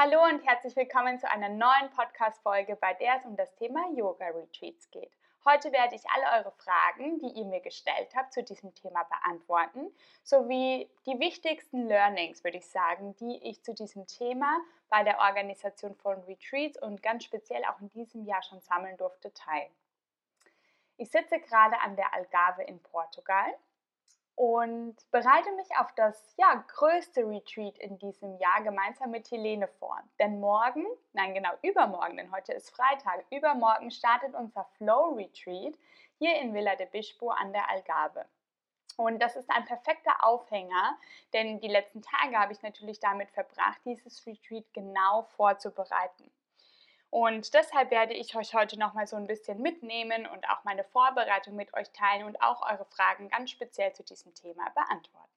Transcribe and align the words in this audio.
Hallo 0.00 0.22
und 0.22 0.46
herzlich 0.46 0.76
willkommen 0.76 1.18
zu 1.18 1.28
einer 1.28 1.48
neuen 1.48 1.90
Podcast-Folge, 1.90 2.76
bei 2.76 2.94
der 2.94 3.16
es 3.16 3.24
um 3.24 3.34
das 3.34 3.52
Thema 3.56 3.80
Yoga-Retreats 3.96 4.92
geht. 4.92 5.10
Heute 5.44 5.72
werde 5.72 5.96
ich 5.96 6.02
alle 6.10 6.38
eure 6.38 6.52
Fragen, 6.52 7.18
die 7.18 7.36
ihr 7.36 7.44
mir 7.44 7.58
gestellt 7.58 8.14
habt, 8.14 8.32
zu 8.32 8.44
diesem 8.44 8.72
Thema 8.76 9.02
beantworten, 9.02 9.92
sowie 10.22 10.88
die 11.04 11.18
wichtigsten 11.18 11.88
Learnings, 11.88 12.44
würde 12.44 12.58
ich 12.58 12.68
sagen, 12.68 13.16
die 13.16 13.40
ich 13.42 13.64
zu 13.64 13.74
diesem 13.74 14.06
Thema 14.06 14.60
bei 14.88 15.02
der 15.02 15.18
Organisation 15.18 15.96
von 15.96 16.22
Retreats 16.28 16.80
und 16.80 17.02
ganz 17.02 17.24
speziell 17.24 17.64
auch 17.64 17.80
in 17.80 17.90
diesem 17.90 18.24
Jahr 18.24 18.44
schon 18.44 18.60
sammeln 18.60 18.96
durfte, 18.98 19.34
teilen. 19.34 19.72
Ich 20.96 21.10
sitze 21.10 21.40
gerade 21.40 21.80
an 21.80 21.96
der 21.96 22.14
Algarve 22.14 22.62
in 22.62 22.80
Portugal 22.84 23.52
und 24.38 24.94
bereite 25.10 25.50
mich 25.56 25.66
auf 25.80 25.92
das 25.96 26.32
ja, 26.36 26.64
größte 26.68 27.28
Retreat 27.28 27.76
in 27.78 27.98
diesem 27.98 28.38
Jahr 28.38 28.62
gemeinsam 28.62 29.10
mit 29.10 29.28
Helene 29.32 29.66
vor. 29.66 30.00
Denn 30.20 30.38
morgen, 30.38 30.86
nein 31.12 31.34
genau 31.34 31.50
übermorgen, 31.62 32.16
denn 32.16 32.30
heute 32.30 32.52
ist 32.52 32.70
Freitag, 32.70 33.24
übermorgen 33.32 33.90
startet 33.90 34.34
unser 34.36 34.64
Flow 34.76 35.16
Retreat 35.16 35.76
hier 36.18 36.36
in 36.40 36.54
Villa 36.54 36.76
de 36.76 36.86
Bispo 36.86 37.30
an 37.30 37.52
der 37.52 37.68
Algarve. 37.68 38.26
Und 38.96 39.20
das 39.20 39.34
ist 39.34 39.50
ein 39.50 39.64
perfekter 39.64 40.14
Aufhänger, 40.22 40.96
denn 41.32 41.58
die 41.58 41.66
letzten 41.66 42.00
Tage 42.00 42.38
habe 42.38 42.52
ich 42.52 42.62
natürlich 42.62 43.00
damit 43.00 43.30
verbracht, 43.30 43.80
dieses 43.84 44.24
Retreat 44.24 44.72
genau 44.72 45.22
vorzubereiten. 45.36 46.30
Und 47.10 47.54
deshalb 47.54 47.90
werde 47.90 48.12
ich 48.12 48.36
euch 48.36 48.54
heute 48.54 48.78
nochmal 48.78 49.06
so 49.06 49.16
ein 49.16 49.26
bisschen 49.26 49.62
mitnehmen 49.62 50.26
und 50.26 50.48
auch 50.50 50.62
meine 50.64 50.84
Vorbereitung 50.84 51.56
mit 51.56 51.72
euch 51.74 51.90
teilen 51.92 52.26
und 52.26 52.40
auch 52.42 52.62
eure 52.70 52.84
Fragen 52.84 53.28
ganz 53.30 53.50
speziell 53.50 53.92
zu 53.94 54.02
diesem 54.02 54.34
Thema 54.34 54.68
beantworten. 54.74 55.28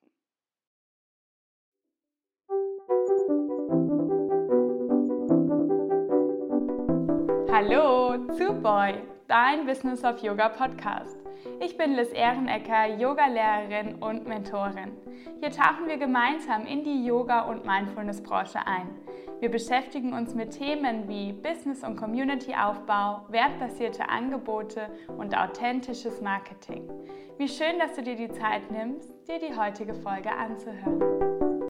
Hallo 7.49 8.17
zu 8.34 8.54
Boy, 8.62 9.01
dein 9.32 9.65
Business 9.65 10.04
of 10.04 10.21
Yoga 10.21 10.49
Podcast. 10.49 11.18
Ich 11.62 11.77
bin 11.77 11.93
Liz 11.93 12.12
Ehrenecker, 12.12 12.87
Yogalehrerin 12.98 13.96
und 13.96 14.27
Mentorin. 14.27 14.91
Hier 15.40 15.51
tauchen 15.51 15.88
wir 15.88 15.96
gemeinsam 15.96 16.68
in 16.68 16.84
die 16.84 17.05
Yoga- 17.05 17.43
und 17.43 17.65
Mindfulness-Branche 17.65 18.60
ein. 18.68 18.90
Wir 19.40 19.49
beschäftigen 19.49 20.12
uns 20.12 20.35
mit 20.35 20.51
Themen 20.51 21.07
wie 21.07 21.32
Business- 21.32 21.82
und 21.82 21.96
Community-Aufbau, 21.96 23.26
wertbasierte 23.29 24.10
Angebote 24.10 24.90
und 25.18 25.34
authentisches 25.34 26.20
Marketing. 26.20 26.91
Wie 27.38 27.48
schön, 27.48 27.79
dass 27.79 27.93
du 27.95 28.04
dir 28.04 28.18
die 28.18 28.34
Zeit 28.34 28.70
nimmst, 28.70 29.13
dir 29.29 29.40
die 29.40 29.55
heutige 29.55 29.93
Folge 29.93 30.34
anzuhören. 30.34 31.70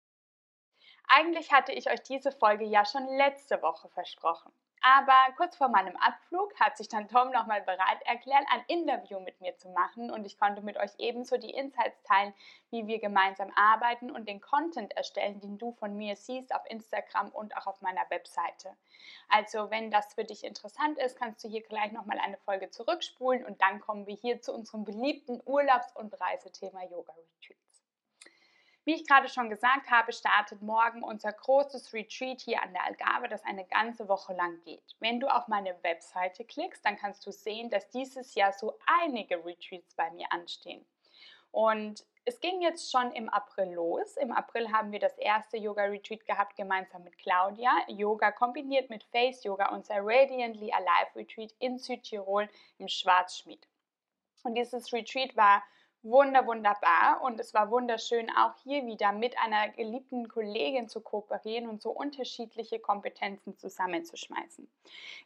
Eigentlich 1.07 1.51
hatte 1.51 1.73
ich 1.73 1.91
euch 1.91 2.01
diese 2.01 2.31
Folge 2.31 2.65
ja 2.65 2.85
schon 2.85 3.05
letzte 3.19 3.61
Woche 3.61 3.87
versprochen. 3.89 4.51
Aber 4.83 5.13
kurz 5.37 5.55
vor 5.55 5.67
meinem 5.67 5.95
Abflug 5.97 6.59
hat 6.59 6.75
sich 6.75 6.89
dann 6.89 7.07
Tom 7.07 7.29
nochmal 7.31 7.61
bereit 7.61 8.01
erklärt, 8.05 8.43
ein 8.49 8.63
Interview 8.67 9.19
mit 9.19 9.39
mir 9.39 9.55
zu 9.55 9.69
machen 9.69 10.09
und 10.09 10.25
ich 10.25 10.39
konnte 10.39 10.63
mit 10.63 10.75
euch 10.77 10.89
ebenso 10.97 11.37
die 11.37 11.51
Insights 11.51 12.01
teilen, 12.01 12.33
wie 12.71 12.87
wir 12.87 12.99
gemeinsam 12.99 13.51
arbeiten 13.55 14.09
und 14.09 14.27
den 14.27 14.41
Content 14.41 14.91
erstellen, 14.97 15.39
den 15.39 15.59
du 15.59 15.71
von 15.73 15.95
mir 15.95 16.15
siehst 16.15 16.53
auf 16.55 16.63
Instagram 16.67 17.29
und 17.29 17.55
auch 17.57 17.67
auf 17.67 17.81
meiner 17.81 18.09
Webseite. 18.09 18.75
Also 19.29 19.69
wenn 19.69 19.91
das 19.91 20.15
für 20.15 20.23
dich 20.23 20.43
interessant 20.43 20.97
ist, 20.97 21.15
kannst 21.15 21.43
du 21.43 21.47
hier 21.47 21.61
gleich 21.61 21.91
nochmal 21.91 22.17
eine 22.17 22.37
Folge 22.37 22.71
zurückspulen 22.71 23.45
und 23.45 23.61
dann 23.61 23.81
kommen 23.81 24.07
wir 24.07 24.15
hier 24.15 24.41
zu 24.41 24.51
unserem 24.51 24.83
beliebten 24.83 25.41
Urlaubs- 25.45 25.95
und 25.95 26.19
Reisethema 26.19 26.83
Yoga 26.85 27.13
Retreat. 27.13 27.70
Wie 28.91 28.95
ich 28.95 29.07
gerade 29.07 29.29
schon 29.29 29.49
gesagt 29.49 29.89
habe, 29.89 30.11
startet 30.11 30.61
morgen 30.61 31.01
unser 31.01 31.31
großes 31.31 31.93
Retreat 31.93 32.41
hier 32.41 32.61
an 32.61 32.73
der 32.73 32.83
Algarve, 32.83 33.29
das 33.29 33.41
eine 33.45 33.63
ganze 33.63 34.09
Woche 34.09 34.33
lang 34.33 34.59
geht. 34.65 34.83
Wenn 34.99 35.21
du 35.21 35.33
auf 35.33 35.47
meine 35.47 35.81
Webseite 35.81 36.43
klickst, 36.43 36.83
dann 36.83 36.97
kannst 36.97 37.25
du 37.25 37.31
sehen, 37.31 37.69
dass 37.69 37.89
dieses 37.91 38.35
Jahr 38.35 38.51
so 38.51 38.77
einige 39.01 39.45
Retreats 39.45 39.95
bei 39.95 40.11
mir 40.11 40.29
anstehen. 40.33 40.85
Und 41.51 42.05
es 42.25 42.41
ging 42.41 42.61
jetzt 42.61 42.91
schon 42.91 43.13
im 43.13 43.29
April 43.29 43.71
los. 43.75 44.17
Im 44.17 44.33
April 44.33 44.69
haben 44.73 44.91
wir 44.91 44.99
das 44.99 45.17
erste 45.17 45.55
Yoga-Retreat 45.55 46.25
gehabt, 46.25 46.57
gemeinsam 46.57 47.05
mit 47.05 47.17
Claudia. 47.17 47.71
Yoga 47.87 48.33
kombiniert 48.33 48.89
mit 48.89 49.05
Face 49.05 49.45
Yoga, 49.45 49.69
unser 49.69 49.99
Radiantly 49.99 50.69
Alive 50.69 51.15
Retreat 51.15 51.55
in 51.59 51.77
Südtirol 51.77 52.49
im 52.77 52.89
Schwarzschmied. 52.89 53.69
Und 54.43 54.55
dieses 54.55 54.91
Retreat 54.91 55.37
war 55.37 55.63
wunder, 56.03 56.47
wunderbar 56.47 57.21
und 57.21 57.39
es 57.39 57.53
war 57.53 57.69
wunderschön, 57.69 58.29
auch 58.31 58.55
hier 58.63 58.85
wieder 58.85 59.11
mit 59.11 59.37
einer 59.37 59.69
geliebten 59.69 60.27
Kollegin 60.27 60.89
zu 60.89 61.01
kooperieren 61.01 61.67
und 61.67 61.81
so 61.81 61.91
unterschiedliche 61.91 62.79
Kompetenzen 62.79 63.57
zusammenzuschmeißen. 63.57 64.67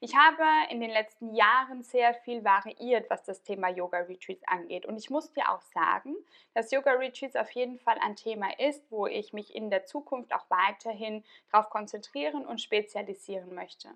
Ich 0.02 0.16
habe 0.16 0.44
in 0.69 0.81
den 0.81 0.90
letzten 0.90 1.34
Jahren 1.34 1.81
sehr 1.81 2.14
viel 2.14 2.44
variiert, 2.44 3.09
was 3.09 3.24
das 3.24 3.41
Thema 3.41 3.69
Yoga 3.69 4.00
Retreats 4.00 4.44
angeht 4.47 4.85
und 4.85 4.97
ich 4.97 5.09
muss 5.09 5.31
dir 5.31 5.50
auch 5.50 5.62
sagen, 5.62 6.16
dass 6.53 6.72
Yoga 6.72 6.91
Retreats 6.91 7.35
auf 7.35 7.52
jeden 7.52 7.80
Fall 7.80 7.97
ein 8.02 8.16
Thema 8.16 8.47
ist, 8.59 8.84
wo 8.91 9.08
ich 9.08 9.34
mich 9.34 9.56
in 9.56 9.69
der 9.69 9.85
Zukunft 9.85 10.34
auch 10.34 10.46
weiterhin 10.50 11.24
darauf 11.52 11.69
konzentrieren 11.69 12.46
und 12.46 12.62
spezialisieren 12.62 13.53
möchte. 13.56 13.90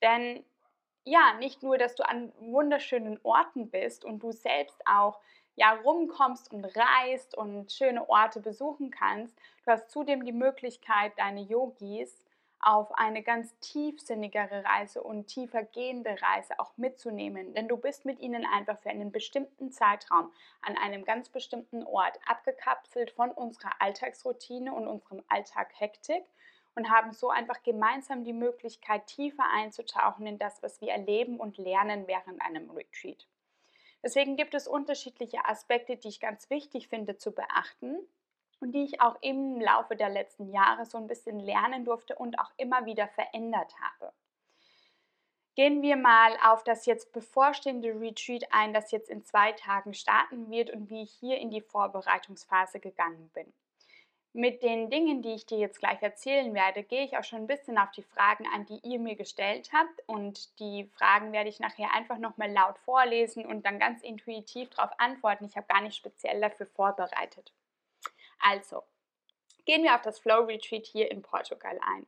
Denn 0.00 0.44
ja, 1.04 1.34
nicht 1.38 1.62
nur, 1.62 1.76
dass 1.76 1.94
du 1.94 2.02
an 2.02 2.32
wunderschönen 2.40 3.20
Orten 3.22 3.68
bist 3.70 4.04
und 4.04 4.20
du 4.20 4.32
selbst 4.32 4.80
auch 4.86 5.20
ja 5.56 5.72
rumkommst 5.72 6.52
und 6.52 6.64
reist 6.64 7.36
und 7.36 7.72
schöne 7.72 8.08
Orte 8.08 8.40
besuchen 8.40 8.90
kannst. 8.90 9.36
Du 9.64 9.70
hast 9.70 9.90
zudem 9.90 10.24
die 10.24 10.32
Möglichkeit, 10.32 11.12
deine 11.16 11.42
Yogis 11.42 12.24
auf 12.60 12.92
eine 12.92 13.22
ganz 13.22 13.54
tiefsinnigere 13.60 14.64
Reise 14.64 15.02
und 15.02 15.26
tiefer 15.26 15.64
gehende 15.64 16.16
Reise 16.22 16.58
auch 16.58 16.76
mitzunehmen. 16.78 17.52
Denn 17.52 17.68
du 17.68 17.76
bist 17.76 18.06
mit 18.06 18.20
ihnen 18.20 18.46
einfach 18.46 18.78
für 18.78 18.88
einen 18.88 19.12
bestimmten 19.12 19.70
Zeitraum 19.70 20.32
an 20.62 20.76
einem 20.78 21.04
ganz 21.04 21.28
bestimmten 21.28 21.84
Ort 21.84 22.18
abgekapselt 22.26 23.10
von 23.10 23.30
unserer 23.30 23.72
Alltagsroutine 23.80 24.72
und 24.72 24.88
unserem 24.88 25.22
Alltag 25.28 25.72
Hektik 25.78 26.24
und 26.74 26.90
haben 26.90 27.12
so 27.12 27.28
einfach 27.28 27.62
gemeinsam 27.62 28.24
die 28.24 28.32
Möglichkeit, 28.32 29.06
tiefer 29.06 29.44
einzutauchen 29.52 30.26
in 30.26 30.38
das, 30.38 30.62
was 30.62 30.80
wir 30.80 30.90
erleben 30.90 31.38
und 31.38 31.58
lernen 31.58 32.06
während 32.06 32.40
einem 32.40 32.70
Retreat. 32.70 33.26
Deswegen 34.04 34.36
gibt 34.36 34.52
es 34.52 34.68
unterschiedliche 34.68 35.46
Aspekte, 35.46 35.96
die 35.96 36.08
ich 36.08 36.20
ganz 36.20 36.50
wichtig 36.50 36.88
finde 36.88 37.16
zu 37.16 37.32
beachten 37.32 37.96
und 38.60 38.72
die 38.72 38.84
ich 38.84 39.00
auch 39.00 39.16
im 39.22 39.58
Laufe 39.58 39.96
der 39.96 40.10
letzten 40.10 40.50
Jahre 40.52 40.84
so 40.84 40.98
ein 40.98 41.06
bisschen 41.06 41.40
lernen 41.40 41.86
durfte 41.86 42.14
und 42.14 42.38
auch 42.38 42.52
immer 42.58 42.84
wieder 42.84 43.08
verändert 43.08 43.74
habe. 43.80 44.12
Gehen 45.54 45.80
wir 45.80 45.96
mal 45.96 46.36
auf 46.44 46.64
das 46.64 46.84
jetzt 46.84 47.12
bevorstehende 47.12 47.98
Retreat 47.98 48.44
ein, 48.50 48.74
das 48.74 48.90
jetzt 48.90 49.08
in 49.08 49.24
zwei 49.24 49.52
Tagen 49.52 49.94
starten 49.94 50.50
wird 50.50 50.70
und 50.70 50.90
wie 50.90 51.04
ich 51.04 51.12
hier 51.12 51.38
in 51.38 51.50
die 51.50 51.62
Vorbereitungsphase 51.62 52.80
gegangen 52.80 53.30
bin. 53.32 53.52
Mit 54.36 54.64
den 54.64 54.90
Dingen, 54.90 55.22
die 55.22 55.34
ich 55.34 55.46
dir 55.46 55.58
jetzt 55.58 55.78
gleich 55.78 56.02
erzählen 56.02 56.52
werde, 56.54 56.82
gehe 56.82 57.04
ich 57.04 57.16
auch 57.16 57.22
schon 57.22 57.42
ein 57.42 57.46
bisschen 57.46 57.78
auf 57.78 57.92
die 57.92 58.02
Fragen 58.02 58.48
an, 58.52 58.66
die 58.66 58.80
ihr 58.82 58.98
mir 58.98 59.14
gestellt 59.14 59.70
habt. 59.72 60.02
Und 60.08 60.58
die 60.58 60.90
Fragen 60.96 61.30
werde 61.30 61.48
ich 61.48 61.60
nachher 61.60 61.94
einfach 61.94 62.18
nochmal 62.18 62.50
laut 62.50 62.76
vorlesen 62.78 63.46
und 63.46 63.64
dann 63.64 63.78
ganz 63.78 64.02
intuitiv 64.02 64.70
darauf 64.70 64.90
antworten. 64.98 65.44
Ich 65.44 65.56
habe 65.56 65.68
gar 65.68 65.82
nicht 65.82 65.94
speziell 65.94 66.40
dafür 66.40 66.66
vorbereitet. 66.66 67.52
Also, 68.40 68.82
gehen 69.66 69.84
wir 69.84 69.94
auf 69.94 70.02
das 70.02 70.18
Flow 70.18 70.42
Retreat 70.46 70.84
hier 70.84 71.12
in 71.12 71.22
Portugal 71.22 71.78
ein. 71.86 72.04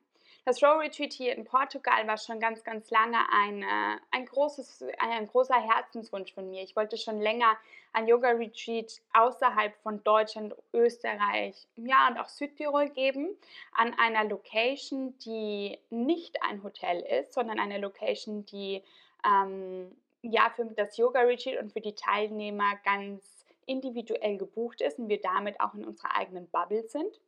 Das 0.46 0.62
Row 0.62 0.78
Retreat 0.78 1.12
hier 1.12 1.34
in 1.34 1.44
Portugal 1.44 2.06
war 2.06 2.16
schon 2.16 2.38
ganz, 2.38 2.62
ganz 2.62 2.88
lange 2.92 3.18
ein, 3.32 3.64
ein, 4.12 4.26
großes, 4.26 4.84
ein 5.00 5.26
großer 5.26 5.60
Herzenswunsch 5.60 6.32
von 6.32 6.48
mir. 6.48 6.62
Ich 6.62 6.76
wollte 6.76 6.96
schon 6.96 7.20
länger 7.20 7.56
ein 7.92 8.06
Yoga 8.06 8.28
Retreat 8.28 9.00
außerhalb 9.12 9.74
von 9.82 10.04
Deutschland, 10.04 10.54
Österreich, 10.72 11.66
ja 11.74 12.06
und 12.06 12.18
auch 12.18 12.28
Südtirol 12.28 12.90
geben, 12.90 13.36
an 13.72 13.92
einer 13.98 14.22
Location, 14.22 15.18
die 15.18 15.80
nicht 15.90 16.40
ein 16.44 16.62
Hotel 16.62 17.00
ist, 17.00 17.34
sondern 17.34 17.58
eine 17.58 17.78
Location, 17.78 18.46
die 18.46 18.84
ähm, 19.28 19.96
ja 20.22 20.52
für 20.54 20.66
das 20.66 20.96
Yoga 20.96 21.22
Retreat 21.22 21.60
und 21.60 21.72
für 21.72 21.80
die 21.80 21.96
Teilnehmer 21.96 22.76
ganz 22.84 23.44
individuell 23.66 24.38
gebucht 24.38 24.80
ist 24.80 25.00
und 25.00 25.08
wir 25.08 25.20
damit 25.20 25.60
auch 25.60 25.74
in 25.74 25.84
unserer 25.84 26.14
eigenen 26.14 26.46
Bubble 26.50 26.84
sind. 26.84 27.20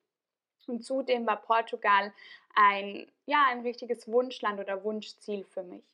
Und 0.69 0.85
zudem 0.85 1.27
war 1.27 1.41
Portugal 1.41 2.13
ein, 2.55 3.11
ja, 3.27 3.45
ein 3.51 3.61
richtiges 3.61 4.11
Wunschland 4.11 4.61
oder 4.61 4.85
Wunschziel 4.85 5.45
für 5.45 5.63
mich. 5.63 5.85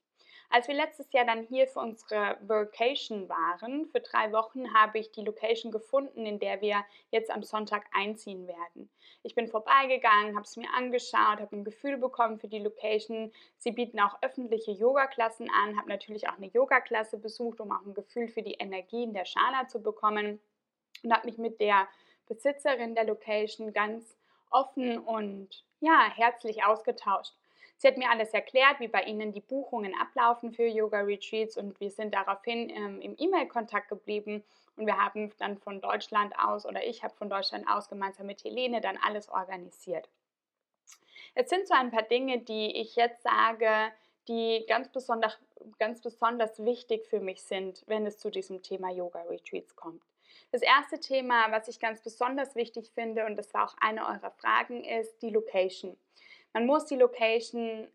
Als 0.51 0.69
wir 0.69 0.75
letztes 0.75 1.11
Jahr 1.13 1.25
dann 1.25 1.43
hier 1.43 1.67
für 1.67 1.81
unsere 1.81 2.39
Vacation 2.43 3.29
waren, 3.29 3.87
für 3.87 4.01
drei 4.01 4.31
Wochen, 4.33 4.73
habe 4.73 4.99
ich 4.99 5.11
die 5.11 5.25
Location 5.25 5.73
gefunden, 5.73 6.27
in 6.27 6.39
der 6.39 6.61
wir 6.61 6.85
jetzt 7.11 7.31
am 7.31 7.43
Sonntag 7.43 7.85
einziehen 7.93 8.47
werden. 8.47 8.89
Ich 9.23 9.35
bin 9.35 9.49
vorbeigegangen, 9.49 10.37
habe 10.37 10.45
es 10.45 10.57
mir 10.57 10.69
angeschaut, 10.77 11.41
habe 11.41 11.57
ein 11.57 11.65
Gefühl 11.65 11.97
bekommen 11.97 12.39
für 12.39 12.47
die 12.47 12.61
Location. 12.61 13.33
Sie 13.59 13.73
bieten 13.73 13.99
auch 13.99 14.19
öffentliche 14.23 14.71
Yoga-Klassen 14.71 15.51
an, 15.51 15.77
habe 15.77 15.89
natürlich 15.89 16.29
auch 16.29 16.37
eine 16.37 16.47
Yoga-Klasse 16.49 17.19
besucht, 17.19 17.61
um 17.61 17.73
auch 17.73 17.85
ein 17.85 17.95
Gefühl 17.95 18.29
für 18.29 18.43
die 18.43 18.55
Energien 18.55 19.13
der 19.13 19.25
Schala 19.25 19.67
zu 19.67 19.83
bekommen 19.83 20.41
und 21.03 21.13
habe 21.13 21.27
mich 21.27 21.39
mit 21.39 21.59
der 21.59 21.89
Besitzerin 22.27 22.95
der 22.95 23.05
Location 23.05 23.73
ganz 23.73 24.17
offen 24.55 24.99
und 24.99 25.65
ja, 25.81 26.11
herzlich 26.15 26.65
ausgetauscht. 26.65 27.35
Sie 27.77 27.89
hat 27.89 27.99
mir 27.99 28.09
alles 28.09 28.33
erklärt, 28.33 28.81
wie 28.81 28.89
bei 28.89 29.03
Ihnen 29.03 29.33
die 29.33 29.41
Buchungen 29.41 29.95
ablaufen 30.01 30.53
für 30.53 30.67
Yoga-Retreats 30.67 31.57
und 31.57 31.79
wir 31.81 31.91
sind 31.91 32.15
daraufhin 32.15 32.71
ähm, 32.71 33.01
im 33.01 33.17
E-Mail-Kontakt 33.19 33.89
geblieben 33.89 34.45
und 34.77 34.87
wir 34.87 34.97
haben 34.97 35.33
dann 35.39 35.59
von 35.59 35.81
Deutschland 35.81 36.33
aus 36.39 36.65
oder 36.65 36.85
ich 36.85 37.03
habe 37.03 37.15
von 37.15 37.29
Deutschland 37.29 37.69
aus 37.69 37.89
gemeinsam 37.89 38.27
mit 38.27 38.43
Helene 38.45 38.81
dann 38.81 38.97
alles 39.05 39.29
organisiert. 39.29 40.09
Es 41.35 41.51
sind 41.51 41.67
so 41.67 41.75
ein 41.75 41.91
paar 41.91 42.03
Dinge, 42.03 42.39
die 42.39 42.81
ich 42.81 42.95
jetzt 42.95 43.23
sage, 43.23 43.93
die 44.29 44.65
ganz 44.69 44.89
besonders, 44.89 45.39
ganz 45.79 46.01
besonders 46.01 46.65
wichtig 46.65 47.07
für 47.07 47.21
mich 47.21 47.43
sind, 47.43 47.83
wenn 47.87 48.07
es 48.07 48.19
zu 48.19 48.31
diesem 48.31 48.63
Thema 48.63 48.91
Yoga-Retreats 48.91 49.75
kommt. 49.75 50.03
Das 50.53 50.63
erste 50.63 51.01
Thema, 51.01 51.51
was 51.51 51.69
ich 51.69 51.81
ganz 51.81 52.03
besonders 52.03 52.55
wichtig 52.55 52.91
finde, 52.95 53.27
und 53.27 53.37
das 53.37 53.53
war 53.55 53.65
auch 53.69 53.77
eine 53.81 54.07
eurer 54.07 54.31
Fragen, 54.31 54.85
ist 54.85 55.23
die 55.23 55.31
Location. 55.31 55.97
Man 56.53 56.67
muss 56.67 56.87
die 56.87 56.97
Location 56.97 57.89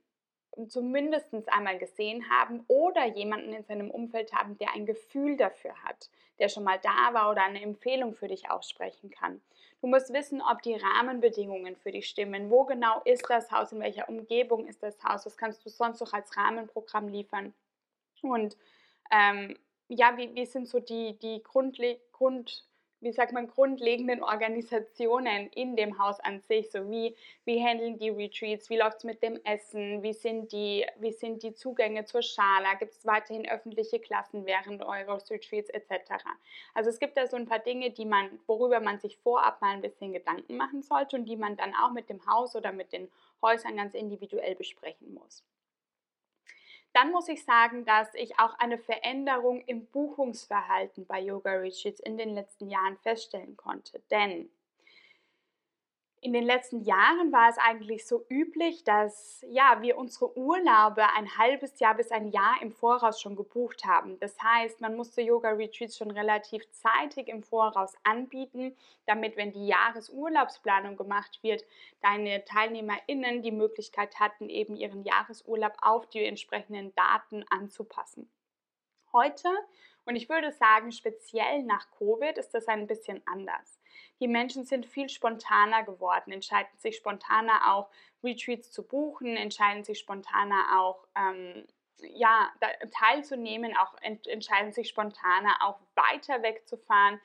zumindest 0.68 1.34
einmal 1.48 1.78
gesehen 1.78 2.30
haben 2.30 2.64
oder 2.68 3.06
jemanden 3.06 3.54
in 3.54 3.64
seinem 3.64 3.90
Umfeld 3.92 4.34
haben, 4.34 4.58
der 4.58 4.74
ein 4.74 4.86
Gefühl 4.86 5.38
dafür 5.38 5.74
hat, 5.84 6.10
der 6.40 6.50
schon 6.50 6.64
mal 6.64 6.80
da 6.80 7.14
war 7.14 7.32
oder 7.32 7.44
eine 7.44 7.62
Empfehlung 7.62 8.14
für 8.14 8.28
dich 8.28 8.50
aussprechen 8.50 9.10
kann. 9.10 9.42
Du 9.82 9.88
musst 9.88 10.12
wissen, 10.12 10.42
ob 10.42 10.62
die 10.62 10.76
Rahmenbedingungen 10.76 11.78
für 11.78 11.92
dich 11.92 12.08
stimmen. 12.10 12.50
Wo 12.50 12.66
genau 12.66 13.02
ist 13.06 13.26
das 13.30 13.50
Haus? 13.52 13.72
In 13.72 13.80
welcher 13.80 14.10
Umgebung 14.10 14.68
ist 14.68 14.84
das 14.84 15.02
Haus? 15.04 15.26
Was 15.26 15.38
kannst 15.38 15.66
du 15.66 15.70
sonst 15.70 16.02
noch 16.02 16.12
als 16.12 16.36
Rahmenprogramm 16.36 17.08
liefern? 17.08 17.54
Und 18.22 18.58
ähm, 19.12 19.58
ja, 19.88 20.18
wie, 20.18 20.36
wie 20.36 20.46
sind 20.46 20.68
so 20.68 20.80
die, 20.80 21.18
die 21.20 21.42
Grundle 21.42 22.00
Grund, 22.20 22.66
wie 23.00 23.14
sagt 23.14 23.32
man, 23.32 23.48
grundlegenden 23.48 24.22
Organisationen 24.22 25.48
in 25.52 25.78
dem 25.78 25.98
Haus 26.00 26.20
an 26.20 26.42
sich, 26.42 26.70
so 26.70 26.92
wie, 26.92 27.16
wie 27.46 27.64
handeln 27.64 27.98
die 27.98 28.10
Retreats, 28.10 28.70
wie 28.70 28.76
läuft 28.76 28.98
es 28.98 29.04
mit 29.06 29.24
dem 29.24 29.40
Essen, 29.46 30.04
wie 30.04 30.12
sind 30.12 30.52
die, 30.52 30.86
wie 31.00 31.14
sind 31.14 31.42
die 31.44 31.54
Zugänge 31.54 32.04
zur 32.04 32.22
Schala, 32.22 32.74
gibt 32.74 32.92
es 32.92 33.06
weiterhin 33.06 33.50
öffentliche 33.50 34.02
Klassen 34.02 34.46
während 34.46 34.84
eures 34.84 35.32
Retreats 35.32 35.70
etc. 35.70 36.26
Also 36.74 36.90
es 36.90 37.00
gibt 37.00 37.16
da 37.16 37.26
so 37.26 37.38
ein 37.38 37.48
paar 37.48 37.60
Dinge, 37.60 37.92
die 37.92 38.06
man, 38.06 38.38
worüber 38.48 38.82
man 38.82 39.00
sich 39.00 39.18
vorab 39.18 39.62
mal 39.62 39.72
ein 39.72 39.82
bisschen 39.82 40.12
Gedanken 40.12 40.58
machen 40.58 40.82
sollte 40.82 41.16
und 41.16 41.24
die 41.24 41.38
man 41.38 41.56
dann 41.56 41.74
auch 41.74 41.94
mit 41.94 42.10
dem 42.10 42.26
Haus 42.26 42.54
oder 42.54 42.74
mit 42.74 42.92
den 42.92 43.10
Häusern 43.42 43.78
ganz 43.78 43.94
individuell 43.94 44.56
besprechen 44.56 45.14
muss. 45.14 45.46
Dann 46.94 47.12
muss 47.12 47.28
ich 47.28 47.46
sagen, 47.46 47.86
dass 47.86 48.14
ich 48.16 48.40
auch 48.40 48.54
eine 48.60 48.78
Veränderung 48.78 49.62
im 49.62 49.86
Buchungsverhalten 49.88 51.06
bei 51.06 51.22
Yoga 51.22 51.52
Retreats 51.54 52.00
in 52.00 52.18
den 52.18 52.34
letzten 52.34 52.70
Jahren 52.70 52.98
feststellen 52.98 53.56
konnte. 53.56 54.02
Denn 54.10 54.50
in 56.22 56.34
den 56.34 56.44
letzten 56.44 56.82
Jahren 56.82 57.32
war 57.32 57.50
es 57.50 57.58
eigentlich 57.58 58.06
so 58.06 58.26
üblich, 58.30 58.84
dass 58.84 59.46
ja, 59.48 59.82
wir 59.82 59.98
unsere 59.98 60.38
Urlaube 60.38 61.04
ein 61.16 61.38
halbes 61.38 61.80
Jahr 61.80 61.96
bis 61.96 62.12
ein 62.12 62.28
Jahr 62.28 62.62
im 62.62 62.72
Voraus 62.72 63.22
schon 63.22 63.36
gebucht 63.36 63.86
haben. 63.86 64.20
Das 64.20 64.38
heißt, 64.42 64.82
man 64.82 64.96
musste 64.96 65.22
Yoga 65.22 65.52
Retreats 65.52 65.98
schon 65.98 66.12
relativ 66.12 66.70
zeitig 66.72 67.30
im 67.30 67.44
Voraus 67.44 67.94
anbieten, 68.04 68.76
damit 69.06 69.38
wenn 69.38 69.54
die 69.54 69.68
Jahresurlaubsplanung 69.68 70.98
gemacht 70.98 71.40
wird, 71.42 71.64
deine 72.02 72.44
Teilnehmerinnen 72.44 73.42
die 73.42 73.52
Möglichkeit 73.52 74.20
hatten, 74.20 74.50
eben 74.50 74.76
ihren 74.76 75.04
Jahresurlaub 75.04 75.74
auf 75.82 76.08
die 76.08 76.26
entsprechenden 76.26 76.94
Daten 76.96 77.46
anzupassen. 77.50 78.30
Heute 79.14 79.50
und 80.06 80.16
ich 80.16 80.28
würde 80.28 80.52
sagen, 80.52 80.92
speziell 80.92 81.64
nach 81.64 81.90
Covid 81.92 82.38
ist 82.38 82.56
das 82.56 82.68
ein 82.68 82.88
bisschen 82.88 83.22
anders. 83.28 83.79
Die 84.20 84.28
Menschen 84.28 84.66
sind 84.66 84.86
viel 84.86 85.10
spontaner 85.10 85.84
geworden, 85.84 86.32
entscheiden 86.32 86.70
sich 86.78 86.98
spontaner 86.98 87.74
auch 87.74 87.90
Retreats 88.24 88.72
zu 88.72 88.84
buchen, 88.84 89.38
entscheiden 89.38 89.84
sich 89.84 90.00
spontaner 90.00 90.80
auch 90.80 91.08
ähm, 91.16 91.66
ja, 92.02 92.52
teilzunehmen, 92.92 93.76
auch 93.76 93.96
ent 94.02 94.28
entscheiden 94.28 94.72
sich 94.72 94.90
spontaner 94.90 95.58
auch 95.62 95.80
weiter 95.96 96.42
wegzufahren. 96.44 97.20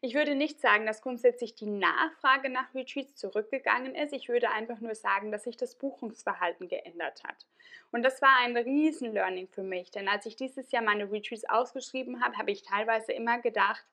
Ich 0.00 0.14
würde 0.14 0.36
nicht 0.36 0.60
sagen, 0.60 0.86
dass 0.86 1.02
grundsätzlich 1.02 1.56
die 1.56 1.66
Nachfrage 1.66 2.50
nach 2.50 2.72
Retreats 2.72 3.16
zurückgegangen 3.16 3.96
ist. 3.96 4.12
Ich 4.12 4.28
würde 4.28 4.50
einfach 4.50 4.78
nur 4.78 4.94
sagen, 4.94 5.32
dass 5.32 5.42
sich 5.42 5.56
das 5.56 5.74
Buchungsverhalten 5.74 6.68
geändert 6.68 7.24
hat. 7.24 7.46
Und 7.90 8.04
das 8.04 8.22
war 8.22 8.36
ein 8.44 8.56
Riesen-Learning 8.56 9.48
für 9.48 9.64
mich, 9.64 9.90
denn 9.90 10.08
als 10.08 10.24
ich 10.26 10.36
dieses 10.36 10.70
Jahr 10.70 10.82
meine 10.82 11.10
Retreats 11.10 11.48
ausgeschrieben 11.48 12.22
habe, 12.22 12.36
habe 12.36 12.52
ich 12.52 12.62
teilweise 12.62 13.12
immer 13.12 13.40
gedacht, 13.40 13.84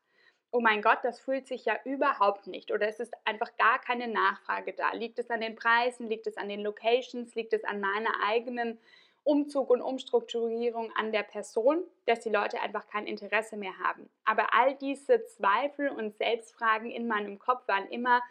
oh 0.56 0.62
mein 0.62 0.82
Gott, 0.82 1.00
das 1.04 1.20
fühlt 1.20 1.48
sich 1.48 1.66
ja 1.66 1.78
überhaupt 1.84 2.48
nicht 2.48 2.72
oder 2.72 2.88
es 2.88 3.02
ist 3.02 3.14
einfach 3.26 3.58
gar 3.58 3.78
keine 3.78 4.08
Nachfrage 4.08 4.72
da. 4.72 4.94
Liegt 4.94 5.20
es 5.20 5.30
an 5.30 5.42
den 5.42 5.58
Preisen, 5.58 6.08
liegt 6.08 6.28
es 6.28 6.38
an 6.38 6.48
den 6.48 6.62
Locations, 6.62 7.36
liegt 7.36 7.52
es 7.52 7.66
an 7.66 7.82
meiner 7.82 8.12
eigenen 8.26 8.80
Umzug 9.26 9.70
und 9.70 9.82
Umstrukturierung 9.82 10.94
an 10.96 11.12
der 11.12 11.24
Person, 11.24 11.84
dass 12.06 12.22
die 12.22 12.30
Leute 12.30 12.62
einfach 12.62 12.88
kein 12.88 13.06
Interesse 13.06 13.58
mehr 13.58 13.78
haben. 13.80 14.10
Aber 14.24 14.54
all 14.54 14.76
diese 14.76 15.26
Zweifel 15.26 15.90
und 15.90 16.16
Selbstfragen 16.16 16.90
in 16.90 17.06
meinem 17.06 17.38
Kopf 17.38 17.68
waren 17.68 17.90
immer 17.90 18.22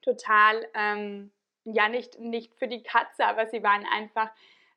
total, 0.00 0.66
ähm, 0.72 1.30
ja, 1.64 1.90
nicht, 1.90 2.18
nicht 2.18 2.54
für 2.54 2.66
die 2.66 2.82
Katze, 2.82 3.26
aber 3.26 3.46
sie 3.46 3.62
waren 3.62 3.84
einfach, 3.92 4.30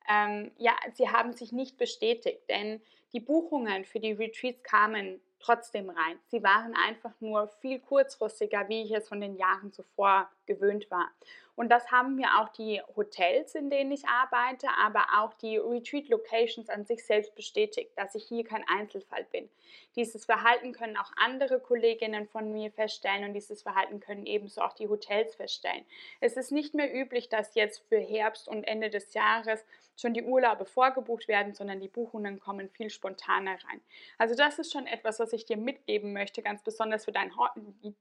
ähm, 0.10 0.52
ja, 0.58 0.76
sie 0.94 1.08
haben 1.08 1.32
sich 1.32 1.54
nicht 1.54 1.78
bestätigt, 1.78 2.42
denn 2.50 2.82
die 3.14 3.22
Buchungen 3.22 3.86
für 3.86 4.02
die 4.02 4.12
Retreats 4.12 4.62
kamen 4.64 5.22
trotzdem 5.40 5.90
rein. 5.90 6.20
Sie 6.28 6.44
waren 6.44 6.76
einfach 6.76 7.14
nur 7.20 7.48
viel 7.48 7.80
kurzfristiger, 7.80 8.68
wie 8.70 8.84
ich 8.84 8.92
es 8.92 9.08
von 9.08 9.22
den 9.22 9.36
Jahren 9.36 9.72
zuvor 9.72 10.30
gewöhnt 10.50 10.90
war. 10.92 11.10
Und 11.56 11.70
das 11.70 11.92
haben 11.92 12.16
mir 12.16 12.40
auch 12.40 12.50
die 12.50 12.82
Hotels, 12.96 13.54
in 13.54 13.70
denen 13.70 13.92
ich 13.92 14.08
arbeite, 14.08 14.68
aber 14.82 15.04
auch 15.18 15.34
die 15.34 15.58
Retreat-Locations 15.58 16.70
an 16.70 16.86
sich 16.86 17.06
selbst 17.06 17.36
bestätigt, 17.36 17.92
dass 17.98 18.16
ich 18.16 18.24
hier 18.24 18.46
kein 18.46 18.64
Einzelfall 18.68 19.26
bin. 19.26 19.50
Dieses 19.98 20.24
Verhalten 20.24 20.72
können 20.72 20.96
auch 20.96 21.12
andere 21.18 21.60
Kolleginnen 21.60 22.28
von 22.30 22.54
mir 22.54 22.72
feststellen 22.72 23.26
und 23.26 23.34
dieses 23.34 23.62
Verhalten 23.62 24.00
können 24.00 24.26
ebenso 24.26 24.62
auch 24.62 24.72
die 24.72 24.88
Hotels 24.88 25.36
feststellen. 25.36 25.84
Es 26.22 26.38
ist 26.38 26.54
nicht 26.54 26.76
mehr 26.76 26.96
üblich, 26.96 27.28
dass 27.28 27.56
jetzt 27.56 27.84
für 27.90 28.00
Herbst 28.00 28.48
und 28.48 28.64
Ende 28.64 28.90
des 28.90 29.14
Jahres 29.14 29.66
schon 30.00 30.14
die 30.14 30.24
Urlaube 30.24 30.66
vorgebucht 30.66 31.28
werden, 31.28 31.54
sondern 31.54 31.82
die 31.82 31.90
Buchungen 31.90 32.40
kommen 32.40 32.70
viel 32.70 32.90
spontaner 32.90 33.52
rein. 33.52 33.82
Also 34.18 34.34
das 34.34 34.60
ist 34.60 34.72
schon 34.72 34.88
etwas, 34.88 35.20
was 35.20 35.34
ich 35.34 35.46
dir 35.46 35.58
mitgeben 35.58 36.14
möchte, 36.14 36.42
ganz 36.42 36.64
besonders 36.64 37.04
für 37.06 37.12
dein 37.12 37.34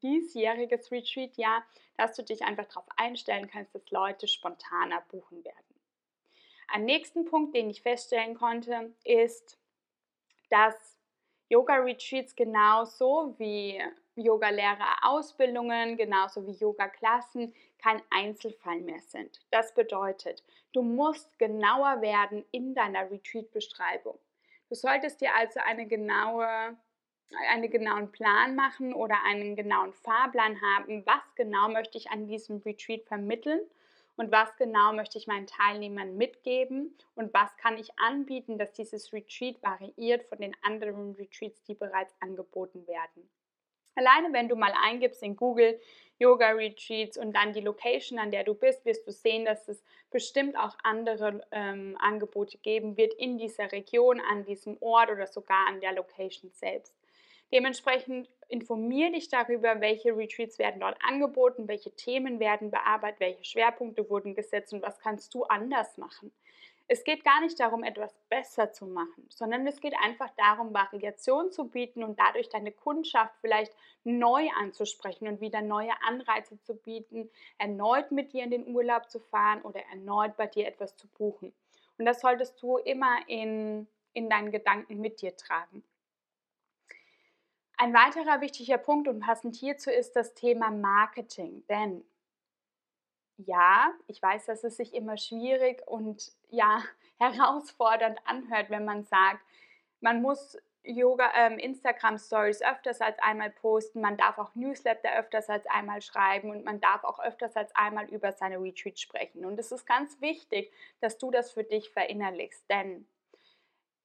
diesjähriges 0.03 0.93
Retreat-Jahr, 0.93 1.65
dass 1.97 2.15
du 2.15 2.23
dich 2.23 2.38
einfach 2.43 2.67
darauf 2.67 2.87
einstellen 2.97 3.49
kannst, 3.49 3.75
dass 3.75 3.91
Leute 3.91 4.29
spontaner 4.29 5.03
buchen 5.09 5.45
werden. 5.45 5.81
Ein 6.69 6.85
nächsten 6.85 7.25
Punkt, 7.25 7.55
den 7.55 7.71
ich 7.71 7.83
feststellen 7.83 8.35
konnte, 8.35 8.95
ist, 9.05 9.59
dass 10.51 10.99
Yoga-Retreats 11.49 12.37
genauso 12.37 13.35
wie 13.39 13.83
Yoga-Lehrer-Ausbildungen, 14.17 15.97
genauso 15.97 16.47
wie 16.47 16.53
Yoga-Klassen 16.53 17.55
kein 17.79 18.03
Einzelfall 18.11 18.81
mehr 18.81 19.01
sind. 19.01 19.41
Das 19.51 19.73
bedeutet, 19.73 20.43
du 20.73 20.83
musst 20.83 21.39
genauer 21.39 22.03
werden 22.03 22.45
in 22.51 22.75
deiner 22.75 23.11
Retreat-Beschreibung. 23.11 24.19
Du 24.69 24.75
solltest 24.75 25.21
dir 25.21 25.35
also 25.35 25.61
eine 25.61 25.87
genaue, 25.87 26.77
einen 27.51 27.71
genauen 27.71 28.11
Plan 28.11 28.55
machen 28.55 28.95
oder 28.95 29.23
einen 29.25 29.57
genauen 29.57 29.93
Fahrplan 29.93 30.61
haben, 30.61 31.05
was 31.07 31.35
genau 31.35 31.69
möchte 31.69 31.99
ich 31.99 32.11
an 32.11 32.27
diesem 32.27 32.59
Retreat 32.59 33.05
vermitteln 33.05 33.61
und 34.17 34.33
was 34.33 34.55
genau 34.57 34.93
möchte 34.93 35.19
ich 35.19 35.27
meinen 35.27 35.47
Teilnehmern 35.47 36.17
mitgeben 36.17 36.97
und 37.15 37.33
was 37.35 37.57
kann 37.57 37.79
ich 37.79 37.99
anbieten, 37.99 38.59
dass 38.59 38.73
dieses 38.73 39.13
Retreat 39.13 39.63
variiert 39.63 40.25
von 40.25 40.39
den 40.39 40.57
anderen 40.63 41.15
Retreats, 41.15 41.63
die 41.65 41.75
bereits 41.75 42.15
angeboten 42.21 42.87
werden. 42.87 43.29
Alleine 43.95 44.33
wenn 44.33 44.49
du 44.49 44.57
mal 44.57 44.73
eingibst 44.81 45.23
in 45.23 45.37
Google 45.37 45.81
Yoga 46.21 46.51
Retreats 46.51 47.17
und 47.17 47.33
dann 47.35 47.53
die 47.53 47.61
Location, 47.61 48.19
an 48.19 48.31
der 48.31 48.43
du 48.43 48.55
bist, 48.55 48.85
wirst 48.85 49.07
du 49.07 49.13
sehen, 49.13 49.45
dass 49.45 49.69
es 49.69 49.85
bestimmt 50.11 50.57
auch 50.57 50.77
andere 50.83 51.45
ähm, 51.53 51.97
Angebote 52.01 52.59
geben 52.59 52.97
wird 52.97 53.15
in 53.15 53.39
dieser 53.39 53.71
Region, 53.71 54.21
an 54.21 54.45
diesem 54.45 54.77
Ort 54.81 55.11
oder 55.11 55.27
sogar 55.27 55.69
an 55.69 55.81
der 55.81 55.93
Location 55.93 56.51
selbst. 56.53 56.98
Dementsprechend 57.53 58.29
informiere 58.49 59.13
dich 59.13 59.29
darüber, 59.29 59.81
welche 59.81 60.17
Retreats 60.17 60.59
werden 60.59 60.81
dort 60.81 60.99
angeboten, 61.03 61.69
welche 61.69 61.91
Themen 61.93 62.41
werden 62.41 62.71
bearbeitet, 62.71 63.21
welche 63.21 63.45
Schwerpunkte 63.45 64.09
wurden 64.11 64.35
gesetzt 64.35 64.73
und 64.73 64.83
was 64.83 64.99
kannst 65.01 65.35
du 65.35 65.45
anders 65.45 65.97
machen. 65.97 66.33
Es 66.91 67.05
geht 67.05 67.23
gar 67.23 67.43
nicht 67.43 67.61
darum, 67.61 67.85
etwas 67.85 68.15
besser 68.31 68.73
zu 68.73 68.87
machen, 68.87 69.27
sondern 69.29 69.67
es 69.67 69.81
geht 69.81 69.93
einfach 70.03 70.31
darum, 70.39 70.73
Variation 70.73 71.53
zu 71.53 71.69
bieten 71.69 72.03
und 72.03 72.19
dadurch 72.19 72.49
deine 72.49 72.73
Kundschaft 72.73 73.35
vielleicht 73.43 73.75
neu 74.05 74.49
anzusprechen 74.59 75.29
und 75.29 75.43
wieder 75.43 75.61
neue 75.61 75.93
Anreize 76.07 76.59
zu 76.63 76.75
bieten, 76.75 77.31
erneut 77.59 78.11
mit 78.11 78.33
dir 78.33 78.45
in 78.45 78.51
den 78.51 78.75
Urlaub 78.75 79.11
zu 79.11 79.21
fahren 79.21 79.61
oder 79.63 79.81
erneut 79.91 80.35
bei 80.39 80.47
dir 80.47 80.67
etwas 80.67 80.97
zu 80.97 81.07
buchen. 81.09 81.53
Und 81.99 82.07
das 82.07 82.23
solltest 82.23 82.63
du 82.63 82.79
immer 82.79 83.19
in, 83.27 83.87
in 84.15 84.31
deinen 84.31 84.51
Gedanken 84.51 84.99
mit 84.99 85.21
dir 85.21 85.37
tragen. 85.37 85.85
Ein 87.81 87.95
weiterer 87.95 88.41
wichtiger 88.41 88.77
Punkt 88.77 89.07
und 89.07 89.21
passend 89.21 89.55
hierzu 89.55 89.89
ist 89.89 90.17
das 90.17 90.35
Thema 90.35 90.71
Marketing, 90.73 91.65
denn 91.69 92.05
ja, 93.37 93.93
ich 94.09 94.21
weiß, 94.21 94.47
dass 94.47 94.65
es 94.65 94.77
sich 94.77 94.95
immer 94.95 95.17
schwierig 95.17 95.87
und 95.87 96.33
ja, 96.51 96.83
herausfordernd 97.21 98.19
anhört, 98.25 98.69
wenn 98.71 98.85
man 98.85 99.05
sagt, 99.05 99.41
man 100.01 100.23
muss 100.23 100.59
Yoga, 100.83 101.31
ähm, 101.37 101.59
Instagram 101.59 102.19
Stories 102.19 102.63
öfters 102.63 103.01
als 103.01 103.17
einmal 103.21 103.51
posten, 103.51 104.01
man 104.01 104.17
darf 104.17 104.39
auch 104.39 104.57
Newsletter 104.57 105.17
öfters 105.17 105.49
als 105.49 105.67
einmal 105.67 106.03
schreiben 106.03 106.51
und 106.51 106.65
man 106.65 106.81
darf 106.81 107.05
auch 107.05 107.21
öfters 107.21 107.55
als 107.55 107.73
einmal 107.77 108.07
über 108.07 108.33
seine 108.33 108.61
Retreat 108.61 108.99
sprechen. 108.99 109.45
Und 109.45 109.57
es 109.61 109.71
ist 109.71 109.87
ganz 109.87 110.21
wichtig, 110.21 110.73
dass 111.01 111.17
du 111.19 111.31
das 111.31 111.53
für 111.53 111.63
dich 111.63 111.91
verinnerlichst, 111.91 112.69
denn 112.69 113.07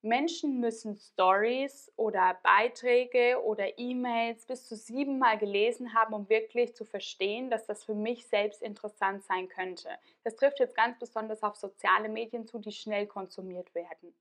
Menschen 0.03 0.59
müssen 0.59 0.97
Stories 0.97 1.89
oder 1.95 2.37
Beiträge 2.43 3.41
oder 3.41 3.79
E-Mails 3.79 4.45
bis 4.45 4.67
zu 4.67 4.75
siebenmal 4.75 5.37
gelesen 5.37 5.93
haben, 5.93 6.13
um 6.13 6.27
wirklich 6.27 6.75
zu 6.75 6.83
verstehen, 6.83 7.49
dass 7.49 7.65
das 7.65 7.85
für 7.85 7.95
mich 7.95 8.27
selbst 8.27 8.61
interessant 8.61 9.23
sein 9.23 9.47
könnte. 9.47 9.87
Das 10.25 10.35
trifft 10.35 10.59
jetzt 10.59 10.75
ganz 10.75 10.99
besonders 10.99 11.41
auf 11.41 11.55
soziale 11.55 12.09
Medien 12.09 12.45
zu, 12.45 12.59
die 12.59 12.73
schnell 12.73 13.07
konsumiert 13.07 13.73
werden. 13.73 14.13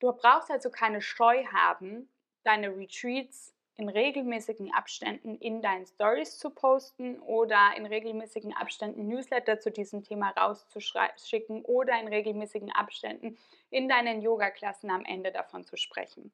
Du 0.00 0.12
brauchst 0.12 0.50
also 0.50 0.70
keine 0.70 1.00
Scheu 1.00 1.44
haben, 1.46 2.10
deine 2.44 2.76
Retreats 2.76 3.54
in 3.76 3.88
regelmäßigen 3.88 4.72
Abständen 4.74 5.36
in 5.36 5.62
deinen 5.62 5.86
Stories 5.86 6.36
zu 6.38 6.50
posten 6.50 7.18
oder 7.20 7.72
in 7.76 7.86
regelmäßigen 7.86 8.52
Abständen 8.52 9.08
Newsletter 9.08 9.58
zu 9.58 9.70
diesem 9.70 10.04
Thema 10.04 10.30
rauszuschicken 10.30 11.64
oder 11.64 11.98
in 11.98 12.08
regelmäßigen 12.08 12.70
Abständen 12.70 13.38
in 13.70 13.88
deinen 13.88 14.20
Yoga-Klassen 14.20 14.90
am 14.90 15.04
Ende 15.04 15.32
davon 15.32 15.64
zu 15.64 15.76
sprechen. 15.76 16.32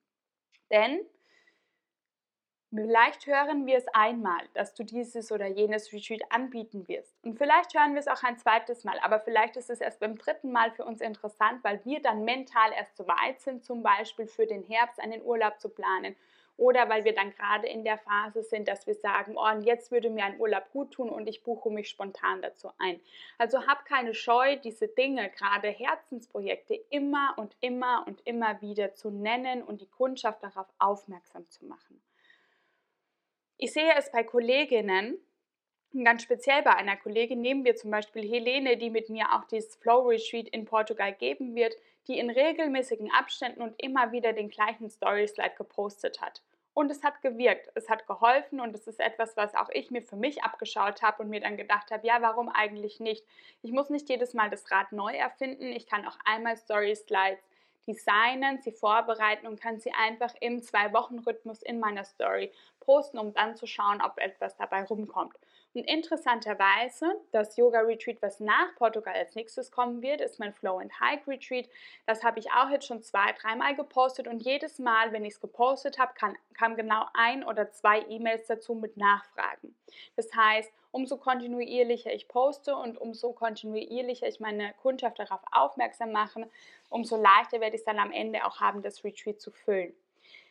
Denn 0.71 1.01
Vielleicht 2.75 3.27
hören 3.27 3.65
wir 3.65 3.79
es 3.79 3.87
einmal, 3.95 4.41
dass 4.53 4.75
du 4.75 4.85
dieses 4.85 5.31
oder 5.31 5.47
jenes 5.47 5.93
Retreat 5.93 6.21
anbieten 6.31 6.87
wirst. 6.89 7.17
Und 7.23 7.39
vielleicht 7.39 7.73
hören 7.75 7.95
wir 7.95 8.01
es 8.01 8.09
auch 8.09 8.23
ein 8.25 8.39
zweites 8.39 8.83
Mal, 8.83 8.99
aber 8.99 9.21
vielleicht 9.21 9.57
ist 9.57 9.71
es 9.71 9.81
erst 9.81 10.01
beim 10.01 10.19
dritten 10.19 10.51
Mal 10.51 10.73
für 10.73 10.85
uns 10.85 11.01
interessant, 11.01 11.63
weil 11.63 11.83
wir 11.85 12.03
dann 12.03 12.25
mental 12.25 12.73
erst 12.73 12.97
so 12.97 13.07
weit 13.07 13.41
sind, 13.41 13.65
zum 13.65 13.83
Beispiel 13.83 14.27
für 14.27 14.47
den 14.47 14.65
Herbst 14.65 14.99
einen 15.01 15.23
Urlaub 15.23 15.61
zu 15.61 15.69
planen 15.69 16.17
oder 16.57 16.89
weil 16.89 17.05
wir 17.05 17.15
dann 17.15 17.33
gerade 17.33 17.69
in 17.69 17.85
der 17.85 17.99
Phase 17.99 18.43
sind, 18.43 18.69
dass 18.69 18.87
wir 18.87 18.95
sagen, 18.95 19.35
oh, 19.37 19.51
und 19.51 19.63
jetzt 19.63 19.91
würde 19.91 20.09
mir 20.09 20.25
ein 20.25 20.41
Urlaub 20.41 20.71
gut 20.73 20.93
tun 20.93 21.11
und 21.11 21.29
ich 21.29 21.43
buche 21.43 21.71
mich 21.71 21.89
spontan 21.89 22.41
dazu 22.41 22.71
ein. 22.79 23.01
Also 23.39 23.67
hab 23.67 23.85
keine 23.85 24.15
Scheu, 24.15 24.57
diese 24.57 24.89
Dinge, 24.89 25.31
gerade 25.31 25.69
Herzensprojekte, 25.69 26.75
immer 26.91 27.35
und 27.37 27.55
immer 27.61 28.05
und 28.07 28.27
immer 28.27 28.61
wieder 28.63 28.95
zu 28.95 29.11
nennen 29.11 29.63
und 29.63 29.81
die 29.83 29.89
Kundschaft 29.89 30.43
darauf 30.43 30.67
aufmerksam 30.79 31.49
zu 31.51 31.67
machen. 31.67 32.01
Ich 33.59 33.73
sehe 33.73 33.95
es 33.97 34.11
bei 34.11 34.23
Kolleginnen, 34.23 35.19
ganz 36.05 36.23
speziell 36.23 36.63
bei 36.63 36.75
einer 36.75 36.97
Kollegin 36.97 37.41
nehmen 37.41 37.65
wir 37.65 37.77
zum 37.77 37.91
Beispiel 37.91 38.23
Helene, 38.29 38.77
die 38.77 38.91
mit 38.91 39.09
mir 39.09 39.33
auch 39.33 39.45
dieses 39.45 39.77
Flow 39.77 40.09
Retreat 40.09 40.49
in 40.49 40.65
Portugal 40.65 41.13
geben 41.13 41.55
wird, 41.55 41.75
die 42.09 42.19
in 42.19 42.31
regelmäßigen 42.31 43.11
Abständen 43.13 43.63
und 43.63 43.75
immer 43.83 44.13
wieder 44.13 44.33
den 44.33 44.51
gleichen 44.51 44.91
Story 44.91 45.27
Slide 45.27 45.55
gepostet 45.57 46.21
hat. 46.21 46.43
Und 46.75 46.91
es 46.91 47.03
hat 47.03 47.23
gewirkt, 47.23 47.71
es 47.75 47.89
hat 47.89 48.07
geholfen 48.07 48.61
und 48.61 48.75
es 48.75 48.87
ist 48.87 49.01
etwas, 49.01 49.35
was 49.37 49.55
auch 49.55 49.71
ich 49.71 49.91
mir 49.91 50.03
für 50.03 50.17
mich 50.17 50.43
abgeschaut 50.43 51.01
habe 51.03 51.23
und 51.23 51.31
mir 51.31 51.41
dann 51.41 51.57
gedacht 51.57 51.91
habe, 51.91 52.07
ja, 52.07 52.21
warum 52.21 52.51
eigentlich 52.51 53.01
nicht? 53.01 53.25
Ich 53.63 53.73
muss 53.73 53.89
nicht 53.89 54.11
jedes 54.11 54.35
Mal 54.35 54.51
das 54.51 54.71
Rad 54.71 54.93
neu 54.93 55.15
erfinden, 55.15 55.73
ich 55.73 55.87
kann 55.87 56.07
auch 56.07 56.19
einmal 56.27 56.57
Story 56.59 56.95
Slides 56.95 57.43
designen, 57.87 58.61
sie 58.61 58.73
vorbereiten 58.73 59.47
und 59.47 59.61
kann 59.61 59.81
sie 59.81 59.93
einfach 59.93 60.35
im 60.41 60.63
Zwei-Wochen-Rhythmus 60.63 61.63
in 61.63 61.81
meiner 61.81 62.05
Story 62.05 62.53
posten, 62.81 63.19
um 63.19 63.33
dann 63.33 63.57
zu 63.57 63.67
schauen, 63.67 64.03
ob 64.03 64.19
etwas 64.19 64.57
dabei 64.57 64.85
rumkommt. 64.85 65.35
Und 65.77 65.85
interessanterweise, 65.85 67.21
das 67.33 67.59
Yoga-Retreat, 67.59 68.23
was 68.23 68.41
nach 68.41 68.75
Portugal 68.77 69.13
als 69.13 69.35
nächstes 69.35 69.71
kommen 69.71 70.01
wird, 70.01 70.23
ist 70.23 70.41
mein 70.41 70.55
Flow 70.55 70.79
and 70.79 70.91
Hike 71.01 71.29
Retreat. 71.31 71.69
Das 72.07 72.25
habe 72.25 72.39
ich 72.39 72.51
auch 72.51 72.71
jetzt 72.71 72.87
schon 72.87 73.03
zwei, 73.03 73.31
dreimal 73.39 73.77
gepostet 73.77 74.27
und 74.27 74.43
jedes 74.43 74.79
Mal, 74.79 75.13
wenn 75.13 75.27
ich 75.27 75.35
es 75.35 75.41
gepostet 75.43 75.99
habe, 75.99 76.15
kam, 76.15 76.35
kam 76.55 76.77
genau 76.77 77.05
ein 77.13 77.45
oder 77.45 77.73
zwei 77.73 78.01
E-Mails 78.09 78.47
dazu 78.47 78.75
mit 78.75 78.97
Nachfragen. 78.97 79.77
Das 80.17 80.35
heißt, 80.35 80.73
umso 80.93 81.19
kontinuierlicher 81.19 82.11
ich 82.11 82.27
poste 82.27 82.75
und 82.75 82.97
umso 82.97 83.35
kontinuierlicher 83.35 84.27
ich 84.27 84.41
meine 84.41 84.73
Kundschaft 84.81 85.19
darauf 85.19 85.43
aufmerksam 85.53 86.11
mache, 86.11 86.49
umso 86.89 87.21
leichter 87.21 87.61
werde 87.61 87.77
ich 87.77 87.83
es 87.83 87.85
dann 87.85 87.99
am 87.99 88.13
Ende 88.13 88.47
auch 88.47 88.61
haben, 88.61 88.81
das 88.81 89.05
Retreat 89.05 89.43
zu 89.43 89.51
füllen. 89.51 89.93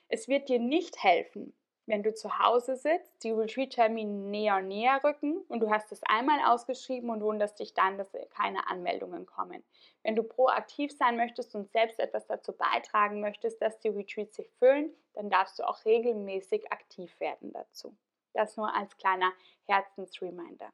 Es 0.08 0.27
wird 0.27 0.50
dir 0.50 0.60
nicht 0.60 1.03
helfen, 1.03 1.51
wenn 1.88 2.01
du 2.01 2.13
zu 2.13 2.39
Hause 2.39 2.75
sitzt, 2.75 3.24
die 3.24 3.32
Retreat-Termine 3.32 4.12
näher 4.12 4.58
und 4.58 4.68
näher 4.68 5.04
rücken 5.04 5.38
und 5.48 5.60
du 5.60 5.70
hast 5.70 5.92
es 5.92 6.01
einmal 6.04 6.39
ausgeschrieben 6.46 7.10
und 7.10 7.22
wunderst 7.22 7.60
dich 7.60 7.74
dann, 7.74 7.98
dass 7.98 8.12
keine 8.30 8.68
Anmeldungen 8.68 9.25
kommen. 9.25 9.63
Wenn 10.04 10.15
du 10.15 10.24
proaktiv 10.24 10.92
sein 10.92 11.15
möchtest 11.18 11.54
und 11.56 11.72
selbst 11.72 12.00
etwas 12.00 12.25
dazu 12.25 12.54
beitragen 12.54 13.22
möchtest, 13.22 13.62
dass 13.62 13.80
die 13.80 13.89
Retreats 13.89 14.36
sich 14.36 14.50
füllen, 14.58 14.92
dann 15.13 15.30
darfst 15.30 15.60
du 15.60 15.63
auch 15.63 15.86
regelmäßig 15.86 16.72
aktiv 16.72 17.20
werden 17.20 17.54
dazu. 17.54 17.96
Das 18.34 18.58
nur 18.58 18.74
als 18.74 18.98
kleiner 18.98 19.32
Herzensreminder. 19.68 20.72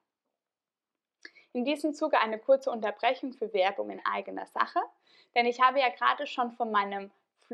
In 1.53 1.65
diesem 1.65 1.94
Zuge 1.94 2.20
eine 2.20 2.39
kurze 2.39 2.72
Unterbrechung 2.72 3.34
für 3.34 3.53
Werbung 3.53 3.89
in 3.89 4.01
eigener 4.06 4.48
Sache, 4.48 4.80
denn 5.36 5.46
ich 5.46 5.60
habe 5.62 5.80
ja 5.80 5.89
gerade 5.89 6.25
schon 6.25 6.51
von 6.53 6.72
meinem 6.72 7.12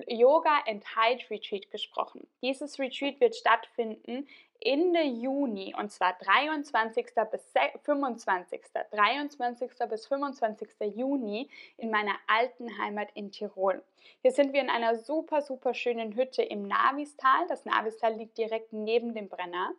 Yoga 0.08 0.64
and 0.68 0.84
Height 0.96 1.30
Retreat 1.30 1.72
gesprochen. 1.72 2.28
Dieses 2.42 2.78
Retreat 2.80 3.20
wird 3.20 3.36
stattfinden 3.36 4.28
Ende 4.60 5.04
Juni 5.04 5.76
und 5.78 5.92
zwar 5.92 6.18
23. 6.20 7.06
bis 7.32 7.54
25. 7.84 8.62
23. 8.92 9.72
bis 9.90 10.08
25. 10.08 10.70
Juni 10.96 11.50
in 11.78 11.92
meiner 11.92 12.16
alten 12.28 12.78
Heimat 12.80 13.10
in 13.14 13.32
Tirol. 13.32 13.84
Hier 14.22 14.32
sind 14.32 14.54
wir 14.54 14.62
in 14.62 14.70
einer 14.70 14.96
super, 14.96 15.42
super 15.42 15.74
schönen 15.74 16.16
Hütte 16.16 16.42
im 16.42 16.68
Navistal. 16.68 17.48
Das 17.50 17.66
Navistal 17.66 18.16
liegt 18.16 18.38
direkt 18.38 18.74
neben 18.74 19.14
dem 19.14 19.30
Brenner 19.30 19.72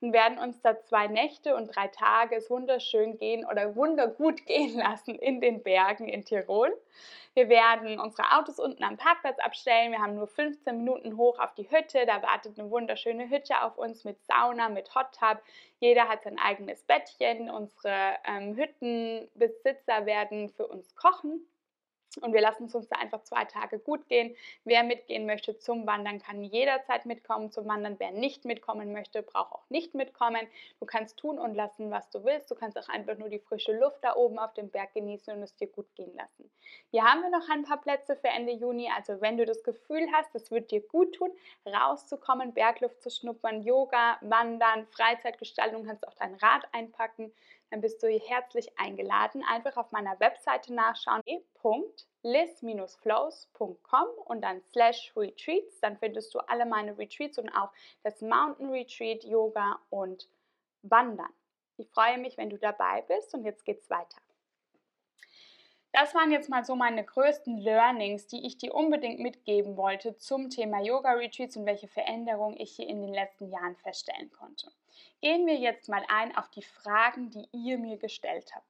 und 0.00 0.12
werden 0.12 0.38
uns 0.38 0.60
da 0.60 0.80
zwei 0.82 1.06
Nächte 1.06 1.56
und 1.56 1.74
drei 1.74 1.88
Tage 1.88 2.42
wunderschön 2.48 3.16
gehen 3.16 3.46
oder 3.46 3.74
wundergut 3.74 4.44
gehen 4.46 4.76
lassen 4.78 5.14
in 5.14 5.40
den 5.40 5.62
Bergen 5.62 6.08
in 6.08 6.24
Tirol. 6.24 6.76
Wir 7.34 7.48
werden 7.48 8.00
unsere 8.00 8.32
Autos 8.32 8.58
unten 8.58 8.82
am 8.82 8.96
Parkplatz 8.96 9.38
abstellen. 9.40 9.92
Wir 9.92 10.00
haben 10.00 10.14
nur 10.14 10.26
15 10.26 10.76
Minuten 10.78 11.16
hoch 11.16 11.38
auf 11.38 11.54
die 11.54 11.70
Hütte. 11.70 12.06
Da 12.06 12.22
wartet 12.22 12.58
eine 12.58 12.70
wunderschöne 12.70 13.28
Hütte 13.28 13.62
auf 13.62 13.76
uns 13.76 14.04
mit 14.04 14.24
Sauna, 14.24 14.68
mit 14.70 14.94
Hot 14.94 15.12
Tub. 15.12 15.42
Jeder 15.78 16.08
hat 16.08 16.22
sein 16.22 16.38
eigenes 16.38 16.82
Bettchen. 16.84 17.50
Unsere 17.50 18.16
ähm, 18.24 18.56
Hüttenbesitzer 18.56 20.06
werden 20.06 20.48
für 20.48 20.66
uns 20.66 20.94
kochen. 20.96 21.46
Und 22.20 22.32
wir 22.32 22.40
lassen 22.40 22.64
es 22.64 22.74
uns 22.74 22.88
da 22.88 22.96
einfach 22.96 23.22
zwei 23.22 23.44
Tage 23.44 23.78
gut 23.78 24.08
gehen. 24.08 24.34
Wer 24.64 24.82
mitgehen 24.82 25.26
möchte 25.26 25.58
zum 25.58 25.86
Wandern, 25.86 26.20
kann 26.20 26.42
jederzeit 26.42 27.06
mitkommen 27.06 27.50
zum 27.50 27.66
Wandern. 27.68 27.96
Wer 27.98 28.10
nicht 28.10 28.44
mitkommen 28.44 28.92
möchte, 28.92 29.22
braucht 29.22 29.52
auch 29.52 29.70
nicht 29.70 29.94
mitkommen. 29.94 30.46
Du 30.80 30.86
kannst 30.86 31.18
tun 31.18 31.38
und 31.38 31.54
lassen, 31.54 31.90
was 31.90 32.08
du 32.10 32.24
willst. 32.24 32.50
Du 32.50 32.54
kannst 32.54 32.78
auch 32.78 32.88
einfach 32.88 33.18
nur 33.18 33.28
die 33.28 33.38
frische 33.38 33.78
Luft 33.78 33.98
da 34.02 34.16
oben 34.16 34.38
auf 34.38 34.54
dem 34.54 34.70
Berg 34.70 34.94
genießen 34.94 35.34
und 35.34 35.42
es 35.42 35.54
dir 35.56 35.68
gut 35.68 35.86
gehen 35.94 36.14
lassen. 36.16 36.50
Hier 36.90 37.04
haben 37.04 37.22
wir 37.22 37.30
noch 37.30 37.48
ein 37.50 37.64
paar 37.64 37.80
Plätze 37.80 38.16
für 38.16 38.28
Ende 38.28 38.52
Juni. 38.52 38.90
Also 38.94 39.20
wenn 39.20 39.36
du 39.36 39.44
das 39.44 39.62
Gefühl 39.62 40.06
hast, 40.12 40.34
es 40.34 40.50
wird 40.50 40.70
dir 40.70 40.80
gut 40.80 41.14
tun, 41.14 41.30
rauszukommen, 41.66 42.54
Bergluft 42.54 43.02
zu 43.02 43.10
schnuppern, 43.10 43.62
Yoga, 43.62 44.18
Wandern, 44.22 44.86
Freizeitgestaltung, 44.86 45.84
kannst 45.84 46.06
auch 46.06 46.14
dein 46.14 46.34
Rad 46.36 46.66
einpacken 46.72 47.32
dann 47.70 47.80
bist 47.80 48.02
du 48.02 48.08
herzlich 48.08 48.76
eingeladen. 48.78 49.44
Einfach 49.48 49.76
auf 49.76 49.92
meiner 49.92 50.18
Webseite 50.20 50.74
nachschauen, 50.74 51.22
e.lis-flows.com 51.24 54.08
und 54.24 54.42
dann 54.42 54.60
slash 54.70 55.12
retreats. 55.16 55.80
Dann 55.80 55.96
findest 55.98 56.34
du 56.34 56.40
alle 56.40 56.66
meine 56.66 56.98
Retreats 56.98 57.38
und 57.38 57.48
auch 57.50 57.70
das 58.02 58.20
Mountain 58.20 58.70
Retreat, 58.70 59.22
Yoga 59.24 59.78
und 59.90 60.28
Wandern. 60.82 61.32
Ich 61.76 61.88
freue 61.90 62.18
mich, 62.18 62.36
wenn 62.38 62.50
du 62.50 62.58
dabei 62.58 63.02
bist 63.02 63.34
und 63.34 63.44
jetzt 63.44 63.64
geht's 63.64 63.88
weiter. 63.90 64.18
Das 65.98 66.14
waren 66.14 66.30
jetzt 66.30 66.50
mal 66.50 66.62
so 66.62 66.76
meine 66.76 67.02
größten 67.02 67.56
Learnings, 67.56 68.26
die 68.26 68.46
ich 68.46 68.58
dir 68.58 68.74
unbedingt 68.74 69.18
mitgeben 69.18 69.78
wollte 69.78 70.14
zum 70.18 70.50
Thema 70.50 70.82
Yoga 70.82 71.12
Retreats 71.12 71.56
und 71.56 71.64
welche 71.64 71.88
Veränderungen 71.88 72.60
ich 72.60 72.76
hier 72.76 72.86
in 72.86 73.00
den 73.00 73.14
letzten 73.14 73.48
Jahren 73.50 73.76
feststellen 73.76 74.30
konnte. 74.30 74.70
Gehen 75.22 75.46
wir 75.46 75.54
jetzt 75.54 75.88
mal 75.88 76.04
ein 76.08 76.36
auf 76.36 76.50
die 76.50 76.60
Fragen, 76.60 77.30
die 77.30 77.48
ihr 77.52 77.78
mir 77.78 77.96
gestellt 77.96 78.54
habt. 78.54 78.66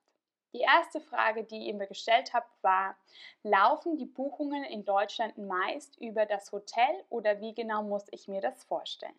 Die 0.54 0.60
erste 0.60 1.00
Frage, 1.00 1.42
die 1.42 1.66
ihr 1.66 1.74
mir 1.74 1.88
gestellt 1.88 2.32
habt, 2.32 2.62
war, 2.62 2.96
laufen 3.42 3.96
die 3.96 4.06
Buchungen 4.06 4.62
in 4.62 4.84
Deutschland 4.84 5.36
meist 5.36 5.96
über 5.96 6.26
das 6.26 6.52
Hotel 6.52 7.04
oder 7.08 7.40
wie 7.40 7.56
genau 7.56 7.82
muss 7.82 8.06
ich 8.12 8.28
mir 8.28 8.40
das 8.40 8.62
vorstellen? 8.62 9.18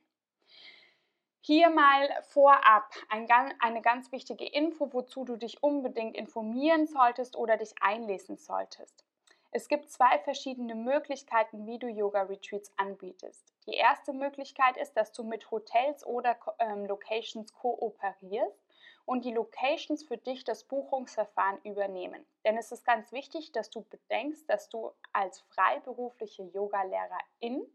Hier 1.48 1.70
mal 1.70 2.10
vorab 2.24 2.94
ein, 3.08 3.26
eine 3.62 3.82
ganz 3.82 4.12
wichtige 4.12 4.46
Info, 4.46 4.92
wozu 4.92 5.24
du 5.24 5.38
dich 5.38 5.64
unbedingt 5.64 6.18
informieren 6.18 6.88
solltest 6.88 7.38
oder 7.38 7.56
dich 7.56 7.74
einlesen 7.80 8.36
solltest. 8.36 9.06
Es 9.52 9.70
gibt 9.70 9.90
zwei 9.90 10.20
verschiedene 10.20 10.76
Möglichkeiten, 10.76 11.66
wie 11.66 11.80
du 11.80 11.88
Yoga-Retreats 11.88 12.74
anbietest. 12.76 13.54
Die 13.66 13.76
erste 13.76 14.12
Möglichkeit 14.12 14.76
ist, 14.76 14.98
dass 14.98 15.14
du 15.14 15.24
mit 15.24 15.50
Hotels 15.50 16.06
oder 16.06 16.38
ähm, 16.60 16.86
Locations 16.86 17.54
kooperierst 17.54 18.62
und 19.06 19.24
die 19.24 19.34
Locations 19.34 20.04
für 20.04 20.18
dich 20.18 20.44
das 20.44 20.66
Buchungsverfahren 20.66 21.62
übernehmen. 21.64 22.26
Denn 22.44 22.58
es 22.58 22.74
ist 22.74 22.84
ganz 22.84 23.14
wichtig, 23.14 23.54
dass 23.54 23.70
du 23.70 23.84
bedenkst, 23.84 24.50
dass 24.50 24.68
du 24.68 24.92
als 25.14 25.40
freiberufliche 25.40 26.44
Yogalehrerin 26.44 27.66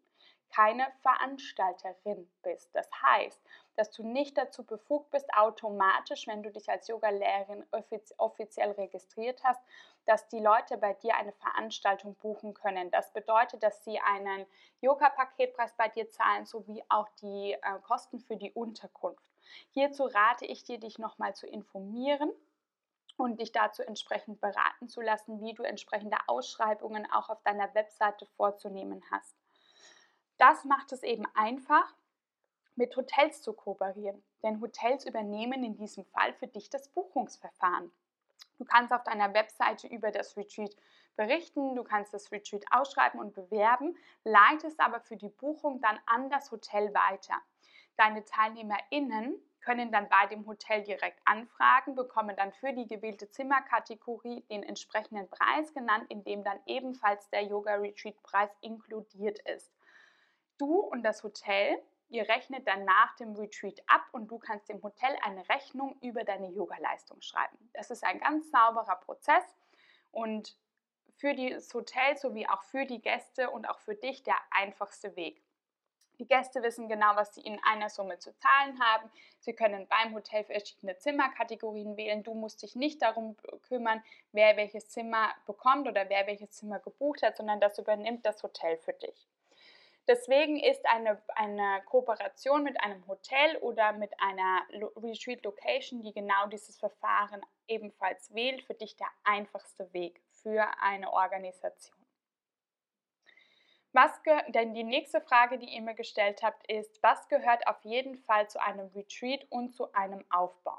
keine 0.53 0.87
Veranstalterin 1.01 2.31
bist. 2.43 2.69
Das 2.75 2.89
heißt, 3.03 3.41
dass 3.77 3.91
du 3.91 4.07
nicht 4.07 4.37
dazu 4.37 4.65
befugt 4.65 5.11
bist, 5.11 5.27
automatisch, 5.35 6.27
wenn 6.27 6.43
du 6.43 6.51
dich 6.51 6.69
als 6.69 6.89
Yogalehrerin 6.89 7.65
offiziell 8.19 8.73
registriert 8.73 9.43
hast, 9.45 9.61
dass 10.05 10.29
die 10.29 10.41
Leute 10.41 10.77
bei 10.79 10.95
dir 10.95 11.17
eine 11.17 11.33
Veranstaltung 11.33 12.15
buchen 12.17 12.55
können. 12.55 12.91
Das 12.91 13.13
bedeutet, 13.13 13.63
dass 13.63 13.85
sie 13.85 13.99
einen 14.01 14.47
Yoga-Paketpreis 14.81 15.75
bei 15.77 15.89
dir 15.89 16.11
zahlen, 16.11 16.45
sowie 16.45 16.83
auch 16.89 17.09
die 17.21 17.53
äh, 17.53 17.59
Kosten 17.83 18.21
für 18.21 18.37
die 18.37 18.53
Unterkunft. 18.53 19.25
Hierzu 19.71 20.05
rate 20.05 20.47
ich 20.47 20.65
dir, 20.65 20.79
dich 20.79 20.99
nochmal 20.99 21.35
zu 21.35 21.47
informieren 21.47 22.33
und 23.17 23.41
dich 23.41 23.53
dazu 23.53 23.83
entsprechend 23.83 24.41
beraten 24.41 24.89
zu 24.89 25.01
lassen, 25.01 25.41
wie 25.41 25.55
du 25.55 25.63
entsprechende 25.63 26.17
Ausschreibungen 26.27 27.11
auch 27.11 27.29
auf 27.29 27.43
deiner 27.43 27.75
Webseite 27.75 28.27
vorzunehmen 28.27 29.03
hast. 29.11 29.37
Das 30.39 30.65
macht 30.65 30.93
es 30.93 31.03
eben 31.03 31.27
einfach, 31.35 31.95
mit 32.75 32.97
Hotels 32.97 33.43
zu 33.43 33.53
kooperieren, 33.53 34.23
denn 34.43 34.61
Hotels 34.61 35.05
übernehmen 35.07 35.65
in 35.65 35.77
diesem 35.77 36.05
Fall 36.07 36.33
für 36.35 36.47
dich 36.47 36.71
das 36.71 36.89
Buchungsverfahren. 36.89 37.93
Du 38.59 38.65
kannst 38.65 38.93
auf 38.93 39.03
deiner 39.03 39.35
Webseite 39.35 39.89
über 39.89 40.11
das 40.11 40.37
Retreat 40.37 40.75
berichten, 41.17 41.75
du 41.75 41.85
kannst 41.85 42.15
das 42.15 42.33
Retreat 42.33 42.65
ausschreiben 42.71 43.21
und 43.21 43.35
bewerben, 43.35 43.97
leitest 44.25 44.81
aber 44.81 45.01
für 45.01 45.17
die 45.17 45.29
Buchung 45.29 45.81
dann 45.81 45.99
an 46.07 46.31
das 46.31 46.51
Hotel 46.51 46.95
weiter. 46.95 47.35
Deine 47.97 48.25
TeilnehmerInnen 48.25 49.37
können 49.61 49.93
dann 49.93 50.09
bei 50.09 50.27
dem 50.27 50.47
Hotel 50.47 50.83
direkt 50.83 51.21
anfragen, 51.25 51.95
bekommen 51.95 52.37
dann 52.37 52.53
für 52.53 52.73
die 52.73 52.87
gewählte 52.87 53.31
Zimmerkategorie 53.31 54.43
den 54.51 54.63
entsprechenden 54.63 55.29
Preis 55.29 55.73
genannt, 55.73 56.05
in 56.09 56.25
dem 56.25 56.43
dann 56.43 56.59
ebenfalls 56.67 57.29
der 57.31 57.43
Yoga 57.43 57.75
Retreat 57.75 58.21
Preis 58.23 58.51
inkludiert 58.61 59.39
ist. 59.41 59.73
Du 60.59 60.81
und 60.81 61.03
das 61.03 61.23
Hotel, 61.23 61.81
ihr 62.13 62.29
rechnet 62.29 62.69
dann 62.69 62.85
nach 62.85 63.17
dem 63.17 63.35
Retreat 63.35 63.83
ab 63.87 64.03
und 64.13 64.29
du 64.29 64.39
kannst 64.39 64.69
dem 64.69 64.83
Hotel 64.83 65.17
eine 65.23 65.49
Rechnung 65.49 65.97
über 66.03 66.25
deine 66.25 66.51
Yoga-Leistung 66.51 67.23
schreiben. 67.23 67.71
Das 67.73 67.91
ist 67.91 68.05
ein 68.05 68.21
ganz 68.21 68.51
sauberer 68.51 68.97
Prozess 68.97 69.43
und 70.11 70.55
für 71.17 71.35
das 71.35 71.73
Hotel 71.73 72.17
sowie 72.19 72.47
auch 72.47 72.63
für 72.65 72.85
die 72.85 73.01
Gäste 73.01 73.51
und 73.51 73.67
auch 73.67 73.79
für 73.79 73.95
dich 73.95 74.23
der 74.23 74.37
einfachste 74.51 75.17
Weg. 75.17 75.43
Die 76.19 76.27
Gäste 76.27 76.63
wissen 76.63 76.89
genau, 76.89 77.17
was 77.17 77.35
sie 77.35 77.41
in 77.41 77.59
einer 77.65 77.89
Summe 77.89 78.19
zu 78.19 78.37
zahlen 78.37 78.79
haben. 78.79 79.11
Sie 79.41 79.55
können 79.55 79.89
beim 79.89 80.15
Hotel 80.15 80.45
verschiedene 80.45 80.99
Zimmerkategorien 80.99 81.97
wählen. 81.97 82.23
Du 82.23 82.35
musst 82.35 82.63
dich 82.63 82.77
nicht 82.77 83.01
darum 83.01 83.37
kümmern, 83.63 84.05
wer 84.33 84.59
welches 84.59 84.91
Zimmer 84.91 85.33
bekommt 85.47 85.89
oder 85.89 86.11
wer 86.11 86.27
welches 86.27 86.51
Zimmer 86.51 86.79
gebucht 86.79 87.23
hat, 87.23 87.39
sondern 87.39 87.59
das 87.61 87.79
übernimmt 87.79 88.27
das 88.27 88.43
Hotel 88.43 88.77
für 88.77 88.93
dich. 88.93 89.27
Deswegen 90.09 90.59
ist 90.59 90.85
eine, 90.87 91.23
eine 91.37 91.83
Kooperation 91.87 92.65
mit 92.65 92.81
einem 92.81 93.07
Hotel 93.07 93.57
oder 93.59 93.93
mit 93.93 94.11
einer 94.21 94.63
Retreat 94.97 95.45
Location, 95.45 96.03
die 96.03 96.13
genau 96.13 96.47
dieses 96.49 96.77
Verfahren 96.77 97.41
ebenfalls 97.69 98.35
wählt, 98.35 98.63
für 98.63 98.75
dich 98.75 98.97
der 98.97 99.09
einfachste 99.23 99.93
Weg 99.93 100.21
für 100.43 100.67
eine 100.81 101.13
Organisation. 101.13 101.97
Was 103.93 104.11
denn 104.49 104.75
die 104.75 104.85
nächste 104.85 105.21
Frage, 105.21 105.59
die 105.59 105.69
ihr 105.69 105.83
mir 105.83 105.95
gestellt 105.95 106.43
habt, 106.43 106.67
ist, 106.67 107.03
was 107.03 107.29
gehört 107.29 107.67
auf 107.67 107.85
jeden 107.85 108.17
Fall 108.17 108.49
zu 108.49 108.61
einem 108.61 108.89
Retreat 108.95 109.47
und 109.51 109.75
zu 109.75 109.93
einem 109.93 110.25
Aufbau? 110.31 110.79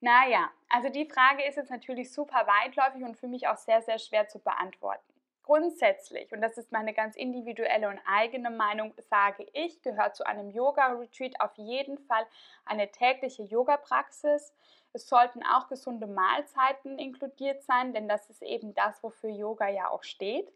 Naja, 0.00 0.50
also 0.68 0.88
die 0.88 1.08
Frage 1.08 1.44
ist 1.44 1.56
jetzt 1.56 1.70
natürlich 1.70 2.12
super 2.12 2.46
weitläufig 2.46 3.02
und 3.02 3.16
für 3.16 3.28
mich 3.28 3.48
auch 3.48 3.56
sehr, 3.56 3.82
sehr 3.82 3.98
schwer 3.98 4.28
zu 4.28 4.38
beantworten. 4.38 5.15
Grundsätzlich, 5.46 6.32
und 6.32 6.40
das 6.40 6.58
ist 6.58 6.72
meine 6.72 6.92
ganz 6.92 7.14
individuelle 7.14 7.88
und 7.88 8.00
eigene 8.04 8.50
Meinung, 8.50 8.92
sage 9.08 9.46
ich, 9.52 9.80
gehört 9.80 10.16
zu 10.16 10.26
einem 10.26 10.50
Yoga-Retreat 10.50 11.40
auf 11.40 11.56
jeden 11.56 11.98
Fall 11.98 12.26
eine 12.64 12.90
tägliche 12.90 13.44
Yoga-Praxis. 13.44 14.52
Es 14.92 15.08
sollten 15.08 15.44
auch 15.44 15.68
gesunde 15.68 16.08
Mahlzeiten 16.08 16.98
inkludiert 16.98 17.62
sein, 17.62 17.94
denn 17.94 18.08
das 18.08 18.28
ist 18.28 18.42
eben 18.42 18.74
das, 18.74 19.00
wofür 19.04 19.30
Yoga 19.30 19.68
ja 19.68 19.88
auch 19.88 20.02
steht. 20.02 20.52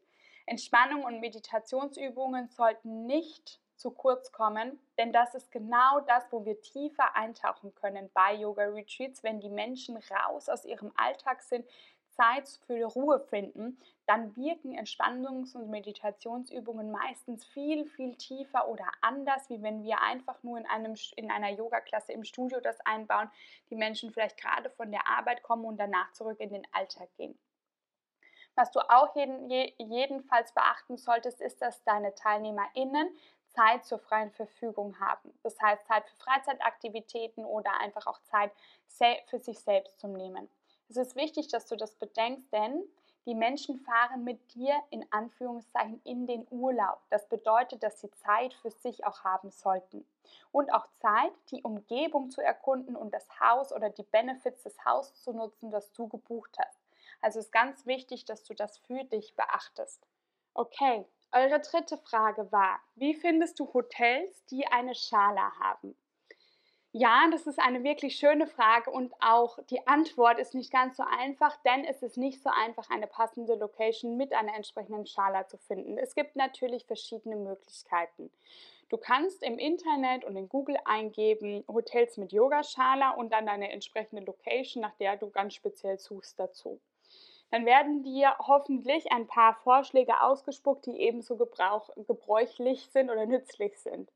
Entspannung 0.47 1.05
und 1.05 1.21
Meditationsübungen 1.21 2.49
sollten 2.49 3.07
nicht 3.07 3.61
zu 3.77 3.93
kurz 3.93 4.33
kommen, 4.33 4.81
denn 4.99 5.13
das 5.13 5.37
ist 5.37 5.53
genau 5.53 6.01
das, 6.01 6.25
wo 6.33 6.45
wir 6.45 6.61
tiefer 6.61 7.15
eintauchen 7.15 7.77
können 7.77 8.11
bei 8.13 8.35
Yoga 8.35 8.65
Retreats, 8.65 9.23
wenn 9.23 9.39
die 9.39 9.51
Menschen 9.51 9.97
raus 9.97 10.49
aus 10.49 10.65
ihrem 10.65 10.93
Alltag 10.97 11.43
sind, 11.43 11.65
Zeit 12.11 12.49
für 12.67 12.85
Ruhe 12.85 13.21
finden, 13.21 13.79
dann 14.07 14.35
wirken 14.37 14.79
Entspannungs- 14.79 15.55
und 15.55 15.71
Meditationsübungen 15.71 16.91
meistens 16.91 17.45
viel, 17.47 17.87
viel 17.87 18.17
tiefer 18.17 18.69
oder 18.69 18.87
anders, 19.01 19.49
wie 19.49 19.63
wenn 19.63 19.83
wir 19.83 20.01
einfach 20.01 20.43
nur 20.43 20.59
in, 20.59 20.67
einem, 20.67 20.95
in 21.17 21.31
einer 21.31 21.51
Yoga-Klasse 21.51 22.13
im 22.13 22.25
Studio 22.25 22.61
das 22.61 22.81
einbauen, 22.81 23.31
die 23.71 23.77
Menschen 23.77 24.13
vielleicht 24.13 24.37
gerade 24.37 24.71
von 24.71 24.91
der 24.91 25.07
Arbeit 25.07 25.43
kommen 25.43 25.65
und 25.65 25.79
danach 25.79 26.13
zurück 26.13 26.41
in 26.41 26.51
den 26.51 26.67
Alltag 26.73 27.09
gehen. 27.17 27.39
Was 28.57 28.73
du 28.73 28.81
auch 28.81 29.15
jeden, 29.17 29.49
jedenfalls 29.49 30.53
beachten 30.53 30.97
solltest, 30.97 31.41
ist, 31.41 31.63
dass 31.63 31.83
deine 31.85 32.15
TeilnehmerInnen 32.15 33.17
Zeit 33.49 33.85
zur 33.85 33.99
freien 33.99 34.31
Verfügung 34.33 34.99
haben. 35.01 35.33
Das 35.43 35.61
heißt 35.61 35.87
Zeit 35.87 36.05
für 36.09 36.17
Freizeitaktivitäten 36.17 37.45
oder 37.45 37.81
einfach 37.81 38.07
auch 38.07 38.21
Zeit 38.23 38.53
für 39.27 39.39
sich 39.39 39.59
selbst 39.61 39.99
zu 39.99 40.09
nehmen. 40.09 40.49
Es 40.91 40.97
ist 40.97 41.15
wichtig, 41.15 41.47
dass 41.47 41.67
du 41.67 41.77
das 41.77 41.95
bedenkst, 41.95 42.53
denn 42.53 42.83
die 43.25 43.37
Menschen 43.37 43.79
fahren 43.79 44.25
mit 44.25 44.55
dir 44.55 44.75
in 44.91 45.07
Anführungszeichen 45.13 46.01
in 46.03 46.27
den 46.27 46.45
Urlaub. 46.51 46.99
Das 47.11 47.29
bedeutet, 47.29 47.85
dass 47.85 48.01
sie 48.01 48.11
Zeit 48.11 48.53
für 48.55 48.73
sich 48.73 49.05
auch 49.07 49.23
haben 49.23 49.53
sollten. 49.53 50.05
Und 50.51 50.73
auch 50.73 50.89
Zeit, 50.95 51.33
die 51.53 51.63
Umgebung 51.63 52.33
zu 52.33 52.41
erkunden 52.41 52.97
und 52.97 53.15
das 53.15 53.29
Haus 53.39 53.73
oder 53.73 53.89
die 53.89 54.03
Benefits 54.03 54.65
des 54.65 54.85
Hauses 54.85 55.23
zu 55.23 55.33
nutzen, 55.33 55.71
das 55.71 55.93
du 55.93 56.09
gebucht 56.09 56.59
hast. 56.59 56.81
Also 57.21 57.39
ist 57.39 57.53
ganz 57.53 57.87
wichtig, 57.87 58.25
dass 58.25 58.43
du 58.43 58.55
das 58.55 58.79
für 58.79 59.05
dich 59.05 59.37
beachtest. 59.37 60.05
Okay, 60.55 61.07
eure 61.31 61.61
dritte 61.61 61.99
Frage 61.99 62.51
war, 62.51 62.81
wie 62.97 63.15
findest 63.15 63.61
du 63.61 63.73
Hotels, 63.73 64.45
die 64.47 64.67
eine 64.67 64.97
Schala 64.97 65.53
haben? 65.61 65.95
Ja, 66.93 67.29
das 67.31 67.47
ist 67.47 67.61
eine 67.61 67.85
wirklich 67.85 68.17
schöne 68.17 68.49
Frage 68.49 68.91
und 68.91 69.13
auch 69.21 69.61
die 69.71 69.87
Antwort 69.87 70.41
ist 70.41 70.55
nicht 70.55 70.73
ganz 70.73 70.97
so 70.97 71.05
einfach, 71.05 71.57
denn 71.63 71.85
es 71.85 72.03
ist 72.03 72.17
nicht 72.17 72.43
so 72.43 72.51
einfach, 72.51 72.91
eine 72.91 73.07
passende 73.07 73.55
Location 73.55 74.17
mit 74.17 74.33
einer 74.33 74.57
entsprechenden 74.57 75.07
Schala 75.07 75.47
zu 75.47 75.57
finden. 75.57 75.99
Es 75.99 76.17
gibt 76.17 76.35
natürlich 76.35 76.87
verschiedene 76.87 77.37
Möglichkeiten. 77.37 78.33
Du 78.89 78.97
kannst 78.97 79.45
im 79.45 79.57
Internet 79.57 80.25
und 80.25 80.35
in 80.35 80.49
Google 80.49 80.79
eingeben 80.85 81.63
Hotels 81.69 82.17
mit 82.17 82.33
Yogaschala 82.33 83.11
und 83.11 83.33
dann 83.33 83.47
deine 83.47 83.71
entsprechende 83.71 84.25
Location, 84.25 84.83
nach 84.83 84.95
der 84.97 85.17
du 85.17 85.31
ganz 85.31 85.55
speziell 85.55 85.97
suchst 85.97 86.41
dazu. 86.41 86.81
Dann 87.53 87.67
werden 87.67 88.03
dir 88.03 88.37
hoffentlich 88.41 89.13
ein 89.13 89.29
paar 89.29 89.55
Vorschläge 89.55 90.21
ausgespuckt, 90.23 90.87
die 90.87 91.01
ebenso 91.01 91.37
gebrauch, 91.37 91.91
gebräuchlich 92.09 92.89
sind 92.91 93.11
oder 93.11 93.27
nützlich 93.27 93.79
sind. 93.79 94.11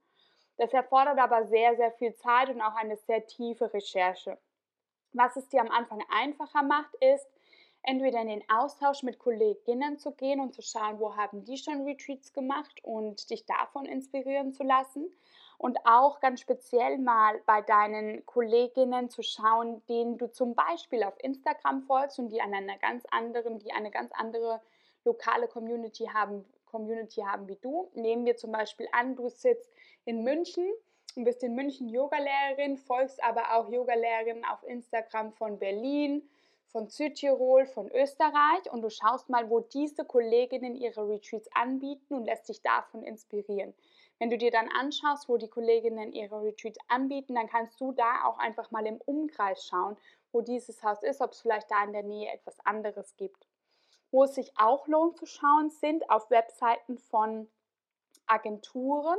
Das 0.57 0.73
erfordert 0.73 1.19
aber 1.19 1.47
sehr, 1.47 1.77
sehr 1.77 1.93
viel 1.93 2.15
Zeit 2.15 2.49
und 2.49 2.61
auch 2.61 2.77
eine 2.77 2.97
sehr 2.97 3.27
tiefe 3.27 3.73
Recherche. 3.73 4.39
Was 5.13 5.37
es 5.37 5.49
dir 5.49 5.61
am 5.61 5.71
Anfang 5.71 6.03
einfacher 6.11 6.63
macht, 6.63 6.95
ist, 6.97 7.29
entweder 7.83 8.21
in 8.21 8.29
den 8.29 8.45
Austausch 8.49 9.03
mit 9.03 9.19
Kolleginnen 9.19 9.99
zu 9.99 10.13
gehen 10.13 10.41
und 10.41 10.55
zu 10.55 10.63
schauen, 10.63 10.99
wo 10.99 11.17
haben 11.17 11.45
die 11.45 11.57
schon 11.57 11.83
Retreats 11.85 12.33
gemacht 12.33 12.83
und 12.83 13.31
dich 13.31 13.45
davon 13.47 13.85
inspirieren 13.85 14.53
zu 14.53 14.65
lassen. 14.65 15.07
Und 15.57 15.79
auch 15.85 16.21
ganz 16.21 16.41
speziell 16.41 16.99
mal 16.99 17.41
bei 17.47 17.63
deinen 17.63 18.27
Kolleginnen 18.27 19.09
zu 19.09 19.23
schauen, 19.23 19.85
denen 19.87 20.19
du 20.19 20.31
zum 20.31 20.55
Beispiel 20.55 21.05
auf 21.05 21.15
Instagram 21.23 21.83
folgst 21.83 22.19
und 22.19 22.31
die 22.31 22.41
an 22.41 22.53
einer 22.53 22.77
ganz 22.79 23.05
anderen, 23.11 23.61
die 23.61 23.73
eine 23.73 23.91
ganz 23.91 24.11
andere 24.13 24.61
lokale 25.05 25.47
Community 25.47 26.07
haben 26.07 26.45
Community 26.75 27.21
haben 27.21 27.47
wie 27.47 27.59
du. 27.63 27.89
Nehmen 27.95 28.27
wir 28.27 28.37
zum 28.37 28.51
Beispiel 28.51 28.89
an, 28.91 29.15
du 29.15 29.29
sitzt 29.29 29.73
in 30.05 30.25
München 30.25 30.69
und 31.15 31.23
bist 31.23 31.45
in 31.45 31.55
München 31.55 31.89
Yogalehrerin, 31.89 32.77
folgst 32.77 33.23
aber 33.23 33.55
auch 33.55 33.71
Yogalehrerinnen 33.71 34.45
auf 34.45 34.65
Instagram 34.65 35.33
von 35.33 35.61
Berlin, 35.61 36.29
von 36.67 36.89
Südtirol, 36.89 37.67
von 37.67 37.89
Österreich 37.93 38.73
und 38.73 38.83
du 38.83 38.91
schaust 38.91 39.29
mal, 39.29 39.49
wo 39.49 39.61
diese 39.61 40.05
Kolleginnen 40.05 40.75
ihre 40.75 41.09
Retreats 41.09 41.49
anbieten 41.55 42.15
und 42.15 42.25
lässt 42.25 42.49
dich 42.49 42.61
davon 42.61 43.05
inspirieren. 43.05 43.73
Wenn 44.19 44.31
du 44.31 44.39
dir 44.39 44.51
dann 44.51 44.69
anschaust, 44.69 45.29
wo 45.29 45.37
die 45.37 45.49
Kolleginnen 45.49 46.13
ihre 46.13 46.43
Retreats 46.43 46.79
anbieten, 46.89 47.37
dann 47.37 47.49
kannst 47.49 47.81
du 47.81 47.93
da 47.93 48.25
auch 48.25 48.39
einfach 48.39 48.73
mal 48.73 48.85
im 48.85 49.01
Umkreis 49.07 49.65
schauen, 49.65 49.97
wo 50.33 50.41
dieses 50.41 50.83
Haus 50.83 51.05
ist, 51.05 51.21
ob 51.21 51.31
es 51.31 51.41
vielleicht 51.41 51.71
da 51.71 51.85
in 51.85 51.93
der 51.93 52.03
Nähe 52.03 52.33
etwas 52.33 52.59
anderes 52.67 53.15
gibt. 53.17 53.47
Wo 54.15 54.23
es 54.23 54.37
sich 54.37 54.53
auch 54.57 54.87
lohnt 54.87 55.17
zu 55.17 55.27
schauen, 55.27 55.71
sind 55.71 56.09
auf 56.09 56.31
Webseiten 56.31 56.99
von 56.99 57.51
Agenturen, 58.27 59.19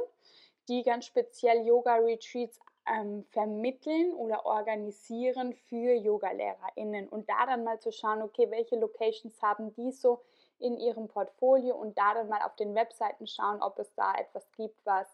die 0.70 0.84
ganz 0.84 1.06
speziell 1.06 1.68
Yoga-Retreats 1.68 2.58
ähm, 2.88 3.26
vermitteln 3.32 4.14
oder 4.14 4.46
organisieren 4.46 5.52
für 5.52 5.94
Yoga-LehrerInnen 5.96 7.10
und 7.10 7.30
da 7.30 7.46
dann 7.46 7.66
mal 7.66 7.78
zu 7.82 7.92
schauen, 7.92 8.22
okay, 8.22 8.50
welche 8.50 8.78
Locations 8.78 9.42
haben 9.42 9.74
die 9.74 9.92
so 9.92 10.22
in 10.60 10.78
ihrem 10.78 11.10
Portfolio 11.10 11.76
und 11.76 11.98
da 11.98 12.14
dann 12.14 12.30
mal 12.30 12.44
auf 12.44 12.56
den 12.56 12.74
Webseiten 12.74 13.28
schauen, 13.28 13.62
ob 13.62 13.78
es 13.80 13.94
da 13.96 14.14
etwas 14.16 14.50
gibt, 14.54 14.80
was, 14.86 15.14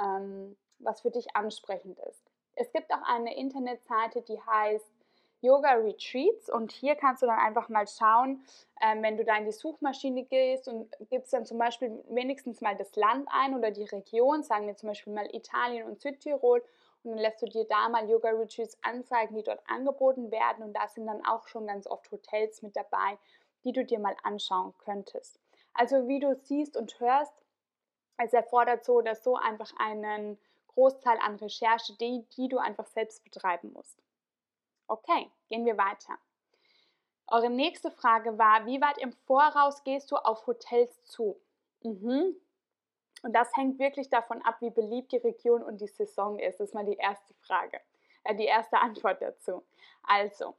ähm, 0.00 0.56
was 0.78 1.02
für 1.02 1.10
dich 1.10 1.36
ansprechend 1.36 1.98
ist. 1.98 2.32
Es 2.54 2.72
gibt 2.72 2.90
auch 2.90 3.02
eine 3.06 3.36
Internetseite, 3.36 4.22
die 4.22 4.40
heißt 4.40 5.01
Yoga 5.42 5.72
Retreats 5.72 6.48
und 6.48 6.70
hier 6.70 6.94
kannst 6.94 7.20
du 7.22 7.26
dann 7.26 7.38
einfach 7.38 7.68
mal 7.68 7.86
schauen, 7.86 8.44
ähm, 8.80 9.02
wenn 9.02 9.16
du 9.16 9.24
da 9.24 9.36
in 9.36 9.44
die 9.44 9.52
Suchmaschine 9.52 10.24
gehst 10.24 10.68
und 10.68 10.88
gibst 11.10 11.32
dann 11.32 11.44
zum 11.44 11.58
Beispiel 11.58 12.02
wenigstens 12.08 12.60
mal 12.60 12.76
das 12.76 12.94
Land 12.94 13.28
ein 13.30 13.56
oder 13.56 13.72
die 13.72 13.84
Region, 13.84 14.44
sagen 14.44 14.68
wir 14.68 14.76
zum 14.76 14.88
Beispiel 14.88 15.12
mal 15.12 15.28
Italien 15.34 15.88
und 15.88 16.00
Südtirol 16.00 16.62
und 17.02 17.10
dann 17.10 17.18
lässt 17.18 17.42
du 17.42 17.46
dir 17.46 17.64
da 17.64 17.88
mal 17.88 18.08
Yoga 18.08 18.30
Retreats 18.30 18.78
anzeigen, 18.82 19.34
die 19.34 19.42
dort 19.42 19.60
angeboten 19.68 20.30
werden 20.30 20.64
und 20.64 20.74
da 20.74 20.86
sind 20.86 21.06
dann 21.06 21.26
auch 21.26 21.48
schon 21.48 21.66
ganz 21.66 21.88
oft 21.88 22.10
Hotels 22.12 22.62
mit 22.62 22.76
dabei, 22.76 23.18
die 23.64 23.72
du 23.72 23.84
dir 23.84 23.98
mal 23.98 24.16
anschauen 24.22 24.74
könntest. 24.78 25.40
Also 25.74 26.06
wie 26.06 26.20
du 26.20 26.36
siehst 26.36 26.76
und 26.76 27.00
hörst, 27.00 27.34
es 28.16 28.32
erfordert 28.32 28.84
so 28.84 28.94
oder 28.94 29.14
so 29.16 29.36
einfach 29.36 29.72
einen 29.78 30.38
Großteil 30.68 31.18
an 31.18 31.36
Recherche, 31.36 31.96
die, 31.98 32.24
die 32.36 32.48
du 32.48 32.58
einfach 32.58 32.86
selbst 32.86 33.24
betreiben 33.24 33.72
musst. 33.72 34.01
Okay, 34.86 35.30
gehen 35.48 35.64
wir 35.64 35.76
weiter. 35.76 36.18
Eure 37.28 37.50
nächste 37.50 37.90
Frage 37.90 38.36
war, 38.38 38.66
wie 38.66 38.80
weit 38.80 38.98
im 38.98 39.12
Voraus 39.12 39.84
gehst 39.84 40.10
du 40.10 40.16
auf 40.16 40.46
Hotels 40.46 41.02
zu? 41.04 41.40
Mhm. 41.82 42.36
Und 43.22 43.32
das 43.32 43.56
hängt 43.56 43.78
wirklich 43.78 44.10
davon 44.10 44.42
ab, 44.42 44.56
wie 44.60 44.70
beliebt 44.70 45.12
die 45.12 45.18
Region 45.18 45.62
und 45.62 45.80
die 45.80 45.86
Saison 45.86 46.38
ist. 46.38 46.58
Das 46.58 46.68
ist 46.68 46.74
mal 46.74 46.84
die 46.84 46.96
erste 46.96 47.32
Frage, 47.34 47.80
äh, 48.24 48.34
die 48.34 48.44
erste 48.44 48.78
Antwort 48.80 49.22
dazu. 49.22 49.64
Also, 50.02 50.54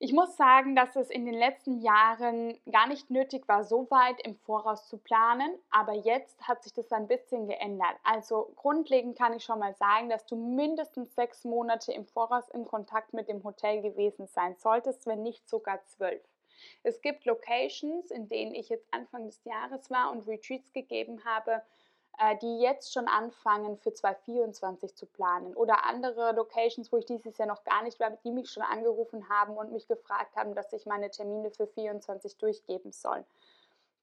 ich 0.00 0.12
muss 0.12 0.36
sagen, 0.36 0.76
dass 0.76 0.94
es 0.94 1.10
in 1.10 1.26
den 1.26 1.34
letzten 1.34 1.80
Jahren 1.80 2.56
gar 2.70 2.86
nicht 2.86 3.10
nötig 3.10 3.48
war, 3.48 3.64
so 3.64 3.90
weit 3.90 4.20
im 4.24 4.36
Voraus 4.36 4.86
zu 4.88 4.96
planen, 4.96 5.58
aber 5.70 5.92
jetzt 5.92 6.40
hat 6.46 6.62
sich 6.62 6.72
das 6.72 6.92
ein 6.92 7.08
bisschen 7.08 7.48
geändert. 7.48 7.96
Also 8.04 8.52
grundlegend 8.54 9.18
kann 9.18 9.32
ich 9.32 9.42
schon 9.42 9.58
mal 9.58 9.74
sagen, 9.74 10.08
dass 10.08 10.24
du 10.26 10.36
mindestens 10.36 11.14
sechs 11.16 11.44
Monate 11.44 11.92
im 11.92 12.06
Voraus 12.06 12.48
in 12.50 12.64
Kontakt 12.64 13.12
mit 13.12 13.28
dem 13.28 13.42
Hotel 13.42 13.82
gewesen 13.82 14.28
sein 14.28 14.54
solltest, 14.56 15.06
wenn 15.06 15.22
nicht 15.22 15.48
sogar 15.48 15.84
zwölf. 15.84 16.22
Es 16.82 17.00
gibt 17.00 17.24
Locations, 17.24 18.10
in 18.10 18.28
denen 18.28 18.54
ich 18.54 18.68
jetzt 18.68 18.92
Anfang 18.92 19.26
des 19.26 19.42
Jahres 19.44 19.90
war 19.90 20.12
und 20.12 20.26
Retreats 20.28 20.72
gegeben 20.72 21.24
habe, 21.24 21.62
die 22.42 22.58
jetzt 22.58 22.92
schon 22.92 23.06
anfangen 23.06 23.78
für 23.78 23.92
2024 23.92 24.94
zu 24.96 25.06
planen. 25.06 25.54
Oder 25.54 25.84
andere 25.84 26.32
Locations, 26.32 26.90
wo 26.90 26.96
ich 26.96 27.06
dieses 27.06 27.38
Jahr 27.38 27.48
noch 27.48 27.62
gar 27.64 27.82
nicht 27.84 28.00
war, 28.00 28.10
die 28.10 28.32
mich 28.32 28.50
schon 28.50 28.64
angerufen 28.64 29.28
haben 29.28 29.56
und 29.56 29.72
mich 29.72 29.86
gefragt 29.86 30.34
haben, 30.36 30.54
dass 30.54 30.72
ich 30.72 30.84
meine 30.86 31.10
Termine 31.10 31.50
für 31.50 31.68
2024 31.68 32.36
durchgeben 32.36 32.92
soll. 32.92 33.24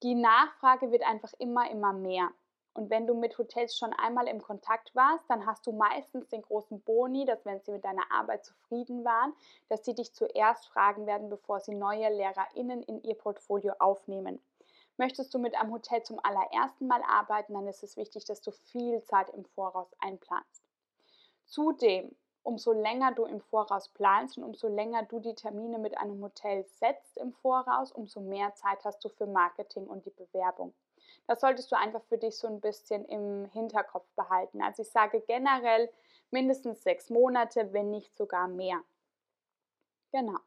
Die 0.04 0.15
Nachfrage 0.15 0.91
wird 0.91 1.04
einfach 1.04 1.34
immer, 1.39 1.69
immer 1.69 1.91
mehr. 1.91 2.30
Und 2.73 2.89
wenn 2.89 3.08
du 3.08 3.13
mit 3.13 3.38
Hotels 3.38 3.78
schon 3.78 3.93
einmal 3.93 4.28
im 4.28 4.41
Kontakt 4.41 4.93
warst, 4.95 5.30
dann 5.30 5.45
hast 5.45 5.65
du 5.65 5.71
meistens 5.71 6.28
den 6.28 6.41
großen 6.41 6.82
Boni, 6.82 7.23
dass 7.23 7.45
wenn 7.45 7.62
sie 7.62 7.71
mit 7.71 7.86
deiner 7.86 8.12
Arbeit 8.12 8.43
zufrieden 8.43 9.06
waren, 9.06 9.34
dass 9.69 9.86
sie 9.86 9.95
dich 9.95 10.13
zuerst 10.13 10.67
fragen 10.67 11.06
werden, 11.06 11.30
bevor 11.30 11.62
sie 11.62 11.73
neue 11.73 12.10
LehrerInnen 12.10 12.84
in 12.84 13.01
ihr 13.04 13.15
Portfolio 13.15 13.73
aufnehmen. 13.80 14.41
Möchtest 14.98 15.34
du 15.34 15.40
mit 15.40 15.56
einem 15.56 15.72
Hotel 15.72 16.04
zum 16.04 16.20
allerersten 16.24 16.88
Mal 16.88 17.02
arbeiten, 17.04 17.54
dann 17.54 17.68
ist 17.68 17.84
es 17.84 17.98
wichtig, 17.98 18.26
dass 18.26 18.42
du 18.42 18.52
viel 18.52 19.04
Zeit 19.04 19.30
im 19.32 19.46
Voraus 19.46 19.94
einplanst. 20.00 20.64
Zudem, 21.46 22.16
umso 22.44 22.72
länger 22.72 23.14
du 23.14 23.26
im 23.26 23.42
Voraus 23.42 23.90
planst 23.90 24.38
und 24.38 24.44
umso 24.44 24.68
länger 24.68 25.04
du 25.04 25.20
die 25.20 25.36
Termine 25.36 25.80
mit 25.80 25.98
einem 25.98 26.22
Hotel 26.22 26.64
setzt 26.66 27.18
im 27.18 27.34
Voraus, 27.34 27.92
umso 27.92 28.22
mehr 28.22 28.54
Zeit 28.56 28.86
hast 28.86 29.04
du 29.04 29.10
für 29.10 29.26
Marketing 29.26 29.88
und 29.88 30.06
die 30.06 30.12
Bewerbung. 30.12 30.74
Das 31.28 31.42
solltest 31.42 31.72
du 31.72 31.76
einfach 31.76 32.04
für 32.04 32.18
dich 32.18 32.38
so 32.38 32.48
ein 32.48 32.62
bisschen 32.62 33.04
im 33.06 33.46
Hinterkopf 33.46 34.08
behalten. 34.16 34.62
Also 34.62 34.84
ich 34.84 34.92
sage 34.92 35.22
generell 35.22 35.90
mindestens 36.32 36.84
sechs 36.84 37.10
Monate, 37.10 37.74
wenn 37.74 37.90
nicht 37.90 38.16
sogar 38.16 38.48
mehr. 38.48 38.82
Genau. 40.12 40.40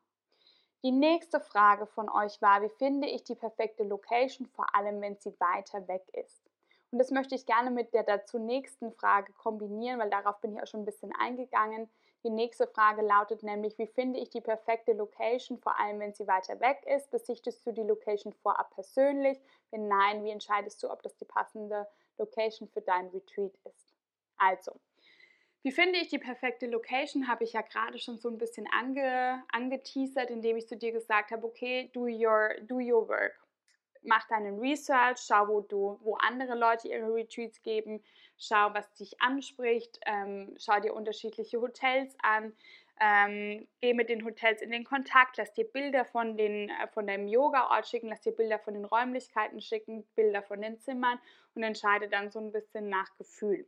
Die 0.84 0.92
nächste 0.92 1.40
Frage 1.40 1.86
von 1.86 2.08
euch 2.08 2.40
war, 2.40 2.62
wie 2.62 2.68
finde 2.68 3.08
ich 3.08 3.24
die 3.24 3.34
perfekte 3.34 3.82
Location, 3.82 4.46
vor 4.46 4.76
allem 4.76 5.00
wenn 5.00 5.16
sie 5.16 5.34
weiter 5.40 5.88
weg 5.88 6.04
ist? 6.12 6.48
Und 6.92 7.00
das 7.00 7.10
möchte 7.10 7.34
ich 7.34 7.46
gerne 7.46 7.72
mit 7.72 7.92
der 7.92 8.04
dazu 8.04 8.38
nächsten 8.38 8.92
Frage 8.92 9.32
kombinieren, 9.32 9.98
weil 9.98 10.08
darauf 10.08 10.40
bin 10.40 10.54
ich 10.54 10.62
auch 10.62 10.66
schon 10.66 10.82
ein 10.82 10.86
bisschen 10.86 11.12
eingegangen. 11.18 11.90
Die 12.24 12.30
nächste 12.30 12.68
Frage 12.68 13.02
lautet 13.02 13.42
nämlich, 13.42 13.76
wie 13.78 13.88
finde 13.88 14.20
ich 14.20 14.30
die 14.30 14.40
perfekte 14.40 14.92
Location, 14.92 15.58
vor 15.58 15.78
allem 15.80 15.98
wenn 15.98 16.14
sie 16.14 16.28
weiter 16.28 16.60
weg 16.60 16.84
ist? 16.86 17.10
Besichtest 17.10 17.66
du 17.66 17.72
die 17.72 17.82
Location 17.82 18.32
vorab 18.32 18.70
persönlich? 18.70 19.40
Wenn 19.70 19.88
nein, 19.88 20.22
wie 20.22 20.30
entscheidest 20.30 20.82
du, 20.82 20.90
ob 20.90 21.02
das 21.02 21.16
die 21.16 21.24
passende 21.24 21.88
Location 22.18 22.68
für 22.68 22.82
dein 22.82 23.08
Retreat 23.08 23.58
ist? 23.64 23.94
Also, 24.36 24.80
wie 25.62 25.72
finde 25.72 25.98
ich 25.98 26.08
die 26.08 26.18
perfekte 26.18 26.66
Location? 26.66 27.28
Habe 27.28 27.44
ich 27.44 27.52
ja 27.52 27.62
gerade 27.62 27.98
schon 27.98 28.18
so 28.18 28.28
ein 28.28 28.38
bisschen 28.38 28.66
ange, 28.72 29.42
angeteasert, 29.52 30.30
indem 30.30 30.56
ich 30.56 30.68
zu 30.68 30.76
dir 30.76 30.92
gesagt 30.92 31.30
habe, 31.30 31.44
okay, 31.46 31.90
do 31.92 32.06
your, 32.06 32.54
do 32.62 32.76
your 32.76 33.08
work. 33.08 33.38
Mach 34.02 34.26
deinen 34.28 34.60
Research, 34.60 35.18
schau, 35.18 35.48
wo 35.48 35.60
du, 35.60 35.98
wo 36.02 36.14
andere 36.14 36.54
Leute 36.54 36.88
ihre 36.88 37.12
Retreats 37.12 37.60
geben, 37.62 38.02
schau, 38.38 38.72
was 38.72 38.92
dich 38.94 39.20
anspricht, 39.20 39.98
ähm, 40.06 40.54
schau 40.58 40.78
dir 40.78 40.94
unterschiedliche 40.94 41.60
Hotels 41.60 42.16
an, 42.22 42.54
ähm, 43.00 43.66
geh 43.80 43.94
mit 43.94 44.08
den 44.08 44.24
Hotels 44.24 44.62
in 44.62 44.70
den 44.70 44.84
Kontakt, 44.84 45.36
lass 45.36 45.52
dir 45.52 45.64
Bilder 45.64 46.04
von, 46.04 46.36
den, 46.36 46.68
äh, 46.68 46.86
von 46.88 47.08
deinem 47.08 47.26
Yoga-Ort 47.26 47.88
schicken, 47.88 48.08
lass 48.08 48.20
dir 48.20 48.32
Bilder 48.32 48.60
von 48.60 48.74
den 48.74 48.84
Räumlichkeiten 48.84 49.60
schicken, 49.60 50.06
Bilder 50.14 50.42
von 50.42 50.62
den 50.62 50.78
Zimmern 50.78 51.18
und 51.54 51.64
entscheide 51.64 52.08
dann 52.08 52.30
so 52.30 52.38
ein 52.38 52.52
bisschen 52.52 52.88
nach 52.88 53.16
Gefühl. 53.16 53.66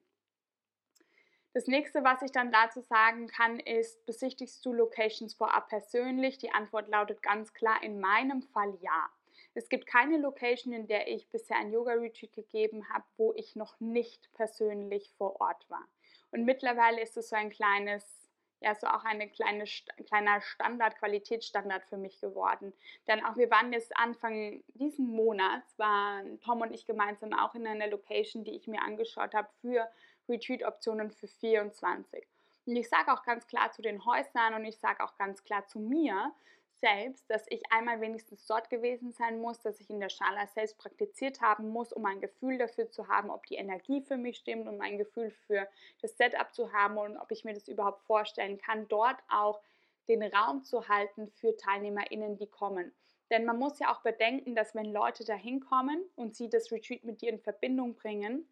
Das 1.52 1.66
nächste, 1.66 2.04
was 2.04 2.22
ich 2.22 2.30
dann 2.30 2.52
dazu 2.52 2.80
sagen 2.80 3.26
kann, 3.26 3.58
ist, 3.58 4.06
besichtigst 4.06 4.64
du 4.64 4.72
Locations 4.72 5.34
vorab 5.34 5.68
persönlich? 5.68 6.38
Die 6.38 6.52
Antwort 6.52 6.88
lautet 6.88 7.22
ganz 7.22 7.52
klar 7.52 7.82
in 7.82 7.98
meinem 7.98 8.42
Fall 8.42 8.76
ja. 8.80 9.08
Es 9.54 9.68
gibt 9.68 9.86
keine 9.86 10.18
Location, 10.18 10.72
in 10.72 10.86
der 10.86 11.08
ich 11.08 11.28
bisher 11.28 11.56
ein 11.56 11.72
Yoga-Retreat 11.72 12.32
gegeben 12.32 12.88
habe, 12.88 13.04
wo 13.16 13.32
ich 13.34 13.56
noch 13.56 13.80
nicht 13.80 14.32
persönlich 14.34 15.12
vor 15.18 15.40
Ort 15.40 15.68
war. 15.68 15.84
Und 16.30 16.44
mittlerweile 16.44 17.00
ist 17.00 17.16
es 17.16 17.30
so 17.30 17.36
ein 17.36 17.50
kleines, 17.50 18.30
ja, 18.60 18.76
so 18.76 18.86
auch 18.86 19.04
eine 19.04 19.28
kleine, 19.28 19.64
kleiner 20.06 20.40
Standard, 20.40 20.96
Qualitätsstandard 20.98 21.84
für 21.84 21.96
mich 21.96 22.20
geworden. 22.20 22.72
Denn 23.08 23.24
auch 23.24 23.36
wir 23.36 23.50
waren 23.50 23.72
jetzt 23.72 23.96
Anfang 23.96 24.62
diesen 24.74 25.08
Monats, 25.08 25.76
waren 25.80 26.40
Tom 26.42 26.60
und 26.60 26.72
ich 26.72 26.86
gemeinsam 26.86 27.32
auch 27.32 27.56
in 27.56 27.66
einer 27.66 27.88
Location, 27.88 28.44
die 28.44 28.54
ich 28.54 28.68
mir 28.68 28.82
angeschaut 28.82 29.34
habe 29.34 29.48
für 29.60 29.90
Retreat-Optionen 30.30 31.10
für 31.10 31.28
24. 31.28 32.26
Und 32.66 32.76
ich 32.76 32.88
sage 32.88 33.12
auch 33.12 33.22
ganz 33.24 33.46
klar 33.46 33.72
zu 33.72 33.82
den 33.82 34.04
Häusern 34.04 34.54
und 34.54 34.64
ich 34.64 34.78
sage 34.78 35.02
auch 35.02 35.16
ganz 35.16 35.42
klar 35.42 35.66
zu 35.66 35.78
mir 35.78 36.32
selbst, 36.80 37.28
dass 37.28 37.44
ich 37.48 37.62
einmal 37.70 38.00
wenigstens 38.00 38.46
dort 38.46 38.70
gewesen 38.70 39.12
sein 39.12 39.40
muss, 39.40 39.60
dass 39.60 39.80
ich 39.80 39.90
in 39.90 40.00
der 40.00 40.08
Schala 40.08 40.46
selbst 40.46 40.78
praktiziert 40.78 41.40
haben 41.40 41.68
muss, 41.68 41.92
um 41.92 42.06
ein 42.06 42.20
Gefühl 42.20 42.58
dafür 42.58 42.90
zu 42.90 43.08
haben, 43.08 43.30
ob 43.30 43.46
die 43.46 43.56
Energie 43.56 44.00
für 44.00 44.16
mich 44.16 44.38
stimmt, 44.38 44.66
um 44.66 44.80
ein 44.80 44.98
Gefühl 44.98 45.30
für 45.30 45.68
das 46.00 46.16
Setup 46.16 46.52
zu 46.54 46.72
haben 46.72 46.96
und 46.96 47.16
ob 47.18 47.30
ich 47.30 47.44
mir 47.44 47.54
das 47.54 47.68
überhaupt 47.68 48.02
vorstellen 48.02 48.58
kann, 48.58 48.88
dort 48.88 49.18
auch 49.28 49.60
den 50.08 50.22
Raum 50.22 50.64
zu 50.64 50.88
halten 50.88 51.28
für 51.28 51.56
TeilnehmerInnen, 51.56 52.36
die 52.36 52.48
kommen. 52.48 52.92
Denn 53.30 53.44
man 53.44 53.58
muss 53.58 53.78
ja 53.78 53.92
auch 53.92 54.00
bedenken, 54.00 54.54
dass 54.54 54.74
wenn 54.74 54.92
Leute 54.92 55.24
da 55.24 55.34
hinkommen 55.34 56.02
und 56.16 56.34
sie 56.34 56.48
das 56.48 56.72
Retreat 56.72 57.04
mit 57.04 57.22
dir 57.22 57.30
in 57.30 57.38
Verbindung 57.38 57.94
bringen, 57.94 58.48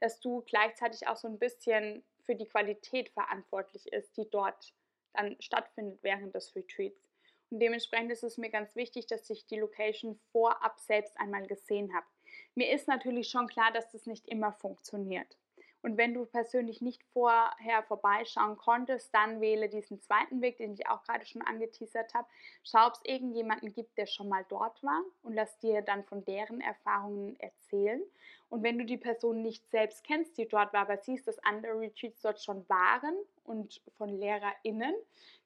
dass 0.00 0.20
du 0.20 0.42
gleichzeitig 0.42 1.06
auch 1.08 1.16
so 1.16 1.28
ein 1.28 1.38
bisschen 1.38 2.04
für 2.22 2.34
die 2.34 2.46
Qualität 2.46 3.08
verantwortlich 3.10 3.92
ist, 3.92 4.16
die 4.16 4.28
dort 4.30 4.72
dann 5.14 5.36
stattfindet 5.40 6.02
während 6.02 6.34
des 6.34 6.54
Retreats. 6.54 7.08
Und 7.50 7.60
dementsprechend 7.60 8.12
ist 8.12 8.24
es 8.24 8.36
mir 8.36 8.50
ganz 8.50 8.76
wichtig, 8.76 9.06
dass 9.06 9.28
ich 9.30 9.46
die 9.46 9.58
Location 9.58 10.20
vorab 10.32 10.78
selbst 10.78 11.18
einmal 11.18 11.46
gesehen 11.46 11.94
habe. 11.94 12.06
Mir 12.54 12.70
ist 12.72 12.88
natürlich 12.88 13.28
schon 13.28 13.46
klar, 13.46 13.72
dass 13.72 13.90
das 13.90 14.06
nicht 14.06 14.28
immer 14.28 14.52
funktioniert. 14.52 15.38
Und 15.82 15.96
wenn 15.96 16.14
du 16.14 16.26
persönlich 16.26 16.80
nicht 16.80 17.04
vorher 17.12 17.82
vorbeischauen 17.84 18.56
konntest, 18.56 19.14
dann 19.14 19.40
wähle 19.40 19.68
diesen 19.68 20.00
zweiten 20.00 20.40
Weg, 20.42 20.56
den 20.58 20.74
ich 20.74 20.88
auch 20.88 21.02
gerade 21.04 21.24
schon 21.24 21.42
angeteasert 21.42 22.14
habe. 22.14 22.26
Schau, 22.64 22.86
ob 22.86 22.94
es 22.94 23.00
irgendjemanden 23.04 23.72
gibt, 23.72 23.96
der 23.96 24.06
schon 24.06 24.28
mal 24.28 24.44
dort 24.48 24.82
war 24.82 25.02
und 25.22 25.34
lass 25.34 25.58
dir 25.58 25.82
dann 25.82 26.04
von 26.04 26.24
deren 26.24 26.60
Erfahrungen 26.60 27.38
erzählen. 27.38 28.02
Und 28.48 28.62
wenn 28.62 28.78
du 28.78 28.84
die 28.84 28.96
Person 28.96 29.42
nicht 29.42 29.68
selbst 29.70 30.04
kennst, 30.04 30.36
die 30.38 30.48
dort 30.48 30.72
war, 30.72 30.82
aber 30.82 30.96
siehst, 30.98 31.28
dass 31.28 31.38
andere 31.44 31.78
Retreats 31.78 32.22
dort 32.22 32.42
schon 32.42 32.68
waren 32.68 33.14
und 33.48 33.80
von 33.96 34.10
LehrerInnen, 34.10 34.94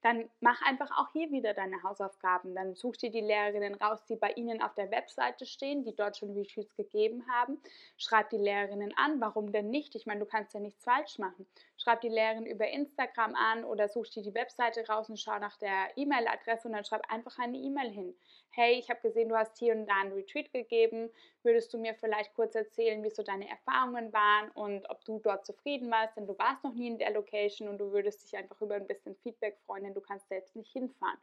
dann 0.02 0.28
mach 0.40 0.60
einfach 0.62 0.90
auch 0.98 1.12
hier 1.12 1.30
wieder 1.30 1.54
deine 1.54 1.82
Hausaufgaben. 1.82 2.54
Dann 2.54 2.74
such 2.74 2.96
dir 2.96 3.10
die 3.10 3.20
Lehrerinnen 3.20 3.74
raus, 3.74 4.04
die 4.08 4.16
bei 4.16 4.32
Ihnen 4.32 4.60
auf 4.60 4.74
der 4.74 4.90
Webseite 4.90 5.46
stehen, 5.46 5.84
die 5.84 5.94
dort 5.94 6.16
schon 6.16 6.34
Retreats 6.34 6.74
gegeben 6.74 7.24
haben. 7.28 7.58
Schreib 7.96 8.30
die 8.30 8.38
Lehrerinnen 8.38 8.92
an, 8.96 9.20
warum 9.20 9.52
denn 9.52 9.70
nicht? 9.70 9.94
Ich 9.94 10.06
meine, 10.06 10.20
du 10.20 10.26
kannst 10.26 10.54
ja 10.54 10.60
nichts 10.60 10.82
falsch 10.82 11.18
machen. 11.18 11.46
Schreib 11.82 12.00
die 12.00 12.08
Lehrerin 12.08 12.46
über 12.46 12.68
Instagram 12.68 13.34
an 13.34 13.64
oder 13.64 13.88
such 13.88 14.08
dir 14.10 14.22
die 14.22 14.34
Webseite 14.34 14.86
raus 14.86 15.08
und 15.08 15.18
schau 15.18 15.38
nach 15.38 15.56
der 15.56 15.88
E-Mail-Adresse 15.96 16.68
und 16.68 16.74
dann 16.74 16.84
schreib 16.84 17.02
einfach 17.10 17.38
eine 17.38 17.58
E-Mail 17.58 17.90
hin. 17.90 18.14
Hey, 18.50 18.78
ich 18.78 18.88
habe 18.88 19.00
gesehen, 19.00 19.28
du 19.28 19.36
hast 19.36 19.58
hier 19.58 19.74
und 19.74 19.86
da 19.86 19.94
einen 20.00 20.12
Retreat 20.12 20.52
gegeben. 20.52 21.10
Würdest 21.42 21.74
du 21.74 21.78
mir 21.78 21.94
vielleicht 21.94 22.34
kurz 22.34 22.54
erzählen, 22.54 23.02
wie 23.02 23.10
so 23.10 23.22
deine 23.22 23.48
Erfahrungen 23.48 24.12
waren 24.12 24.50
und 24.52 24.88
ob 24.90 25.04
du 25.04 25.18
dort 25.18 25.44
zufrieden 25.44 25.90
warst? 25.90 26.16
Denn 26.16 26.26
du 26.26 26.38
warst 26.38 26.62
noch 26.62 26.74
nie 26.74 26.86
in 26.86 26.98
der 26.98 27.12
Location 27.12 27.68
und 27.68 27.78
du 27.78 27.92
würdest 27.92 28.22
dich 28.24 28.36
einfach 28.36 28.60
über 28.60 28.76
ein 28.76 28.86
bisschen 28.86 29.16
Feedback 29.16 29.58
freuen, 29.66 29.84
denn 29.84 29.94
du 29.94 30.00
kannst 30.00 30.28
selbst 30.28 30.54
nicht 30.54 30.70
hinfahren. 30.72 31.18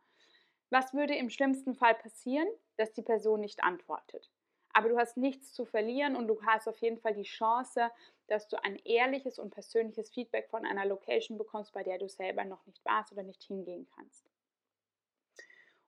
Was 0.72 0.94
würde 0.94 1.16
im 1.16 1.30
schlimmsten 1.30 1.74
Fall 1.74 1.96
passieren? 1.96 2.48
Dass 2.78 2.92
die 2.94 3.02
Person 3.02 3.40
nicht 3.40 3.64
antwortet. 3.64 4.30
Aber 4.74 4.90
du 4.90 4.98
hast 4.98 5.18
nichts 5.18 5.54
zu 5.54 5.66
verlieren 5.66 6.16
und 6.16 6.28
du 6.28 6.42
hast 6.46 6.68
auf 6.68 6.78
jeden 6.78 7.00
Fall 7.00 7.14
die 7.14 7.24
Chance, 7.24 7.90
dass 8.28 8.48
du 8.48 8.64
ein 8.64 8.78
ehrliches 8.86 9.40
und 9.40 9.52
persönliches 9.52 10.12
Feedback 10.12 10.50
von 10.50 10.66
einer 10.66 10.86
Location 10.86 11.38
bekommst, 11.38 11.74
bei 11.74 11.84
der 11.84 11.98
du 11.98 12.08
selber 12.08 12.46
noch 12.46 12.66
nicht 12.66 12.84
warst 12.86 13.12
oder 13.12 13.24
nicht 13.24 13.44
hingehen 13.44 13.88
kannst. 13.96 14.30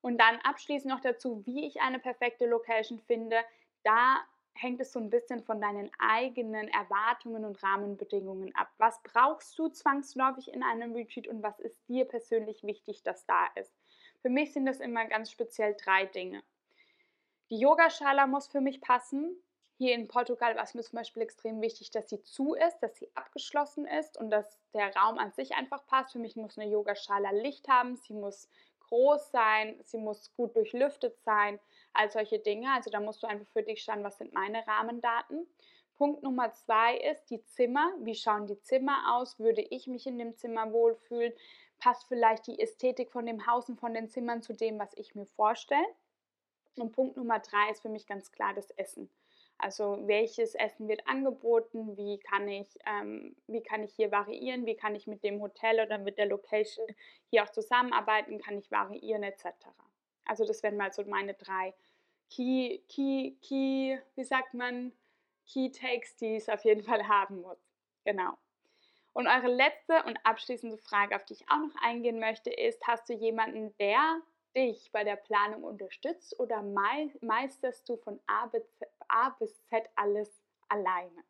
Und 0.02 0.17
dann 0.17 0.38
abschließend 0.39 0.91
noch 0.91 1.02
dazu, 1.02 1.46
wie 1.46 1.67
ich 1.67 1.80
eine 1.82 2.00
perfekte 2.00 2.48
Location 2.48 3.00
finde. 3.00 3.38
Da 3.84 4.22
hängt 4.54 4.82
es 4.82 4.91
so 4.91 5.00
ein 5.00 5.10
bisschen 5.10 5.44
von 5.44 5.62
deinen 5.62 5.91
eigenen 6.00 6.67
Erwartungen 6.67 7.46
und 7.46 7.62
Rahmenbedingungen 7.63 8.54
ab. 8.56 8.70
Was 8.78 9.02
brauchst 9.04 9.58
du 9.58 9.70
zwangsläufig 9.70 10.52
in 10.54 10.63
einem 10.63 10.94
Retreat 10.94 11.28
und 11.28 11.44
was 11.44 11.60
ist 11.60 11.88
dir 11.88 12.06
persönlich 12.06 12.63
wichtig, 12.63 13.04
dass 13.04 13.26
da 13.26 13.48
ist? 13.56 13.74
Für 14.22 14.30
mich 14.30 14.54
sind 14.54 14.65
das 14.65 14.80
immer 14.80 15.06
ganz 15.06 15.32
speziell 15.32 15.76
drei 15.76 16.06
Dinge. 16.06 16.44
Die 17.52 17.60
Yogaschala 17.60 18.28
muss 18.28 18.48
für 18.48 18.62
mich 18.62 18.80
passen. 18.80 19.36
Hier 19.78 19.94
in 19.94 20.08
Portugal 20.08 20.56
war 20.56 20.64
es 20.64 20.74
mir 20.74 20.84
zum 20.84 20.98
Beispiel 20.98 21.24
extrem 21.24 21.60
wichtig, 21.60 21.92
dass 21.92 22.08
sie 22.08 22.24
zu 22.24 22.54
ist, 22.54 22.80
dass 22.80 22.96
sie 22.96 23.10
abgeschlossen 23.14 23.86
ist 23.86 24.18
und 24.18 24.30
dass 24.30 24.58
der 24.74 24.96
Raum 24.96 25.18
an 25.18 25.34
sich 25.34 25.54
einfach 25.56 25.86
passt. 25.86 26.14
Für 26.14 26.20
mich 26.20 26.38
muss 26.38 26.58
eine 26.58 26.72
Yogaschala 26.72 27.32
Licht 27.32 27.68
haben, 27.68 27.98
sie 27.98 28.14
muss 28.14 28.48
groß 28.88 29.32
sein, 29.32 29.78
sie 29.84 29.98
muss 29.98 30.34
gut 30.36 30.56
durchlüftet 30.56 31.22
sein, 31.24 31.60
all 31.92 32.10
solche 32.10 32.40
Dinge. 32.40 32.72
Also 32.74 32.90
da 32.90 33.02
musst 33.02 33.22
du 33.22 33.28
einfach 33.28 33.48
für 33.52 33.64
dich 33.64 33.84
schauen, 33.84 34.04
was 34.04 34.18
sind 34.18 34.34
meine 34.34 34.66
Rahmendaten. 34.66 35.46
Punkt 35.96 36.24
Nummer 36.24 36.54
zwei 36.54 36.98
ist 36.98 37.30
die 37.30 37.44
Zimmer. 37.44 37.92
Wie 38.00 38.16
schauen 38.16 38.48
die 38.48 38.62
Zimmer 38.62 39.18
aus? 39.18 39.40
Würde 39.40 39.62
ich 39.62 39.88
mich 39.88 40.08
in 40.08 40.18
dem 40.18 40.38
Zimmer 40.38 40.72
wohlfühlen? 40.72 41.34
passt 41.80 42.08
vielleicht 42.08 42.48
die 42.48 42.60
Ästhetik 42.60 43.12
von 43.12 43.26
dem 43.26 43.46
Haus 43.48 43.68
und 43.68 43.80
von 43.80 43.94
den 43.94 44.08
Zimmern 44.08 44.42
zu 44.42 44.54
dem, 44.54 44.80
was 44.80 44.94
ich 44.96 45.16
mir 45.16 45.26
vorstelle. 45.26 45.84
Und 46.78 46.92
Punkt 46.92 47.18
Nummer 47.18 47.40
drei 47.40 47.70
ist 47.72 47.82
für 47.82 47.90
mich 47.90 48.08
ganz 48.08 48.32
klar 48.32 48.54
das 48.54 48.72
Essen. 48.72 49.10
Also 49.58 50.00
welches 50.08 50.56
Essen 50.56 50.88
wird 50.88 51.08
angeboten, 51.08 51.96
wie 51.96 52.18
kann 52.18 52.48
ich, 52.48 52.68
ähm, 52.88 53.36
wie 53.46 53.62
kann 53.62 53.84
ich 53.84 53.94
hier 53.94 54.12
variieren, 54.12 54.66
wie 54.66 54.76
kann 54.76 54.96
ich 54.96 55.06
mit 55.06 55.24
dem 55.24 55.40
Hotel 55.40 55.80
oder 55.86 56.00
mit 56.00 56.18
der 56.18 56.26
Location 56.26 56.88
hier 57.30 57.44
auch 57.44 57.50
zusammenarbeiten, 57.50 58.42
kann 58.42 58.58
ich 58.58 58.72
variieren 58.72 59.22
etc. 59.22 59.46
Also 60.26 60.46
das 60.46 60.64
wären 60.64 60.78
mal 60.78 60.92
so 60.92 61.04
meine 61.04 61.36
drei 61.36 61.76
Key, 62.32 62.80
Key, 62.88 63.36
Key, 63.42 64.00
wie 64.16 64.24
sagt 64.24 64.54
man, 64.56 64.94
Key 65.46 65.70
Takes, 65.70 66.16
die 66.16 66.38
es 66.38 66.50
auf 66.50 66.64
jeden 66.64 66.82
Fall 66.82 67.08
haben 67.08 67.42
muss. 67.42 67.60
Genau. 68.04 68.38
Und 69.14 69.28
eure 69.28 69.54
letzte 69.54 70.02
und 70.04 70.18
abschließende 70.26 70.78
Frage, 70.78 71.16
auf 71.16 71.26
die 71.26 71.34
ich 71.34 71.50
auch 71.50 71.58
noch 71.58 71.76
eingehen 71.84 72.20
möchte, 72.20 72.50
ist, 72.50 72.88
hast 72.88 73.10
du 73.10 73.14
jemanden, 73.14 73.76
der 73.78 74.22
dich 74.56 74.92
bei 74.92 75.04
der 75.04 75.16
Planung 75.16 75.64
unterstützt 75.64 76.40
oder 76.40 76.62
meisterst 76.62 77.88
du 77.88 77.98
von 77.98 78.20
A 78.28 78.48
bis 78.48 78.64
Z, 78.78 78.88
A 79.08 79.30
bis 79.32 79.66
Z 79.66 79.90
alles 79.96 80.44
alleine? 80.68 81.24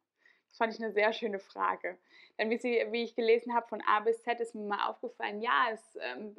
Das 0.49 0.57
fand 0.57 0.73
ich 0.73 0.81
eine 0.81 0.91
sehr 0.91 1.13
schöne 1.13 1.39
Frage. 1.39 1.97
Denn 2.37 2.49
wie, 2.49 2.57
sie, 2.57 2.85
wie 2.91 3.03
ich 3.03 3.15
gelesen 3.15 3.53
habe, 3.53 3.67
von 3.67 3.81
A 3.87 4.01
bis 4.01 4.21
Z 4.23 4.39
ist 4.41 4.55
mir 4.55 4.67
mal 4.67 4.89
aufgefallen, 4.89 5.41
ja, 5.41 5.69
es 5.71 5.97
ähm, 6.01 6.35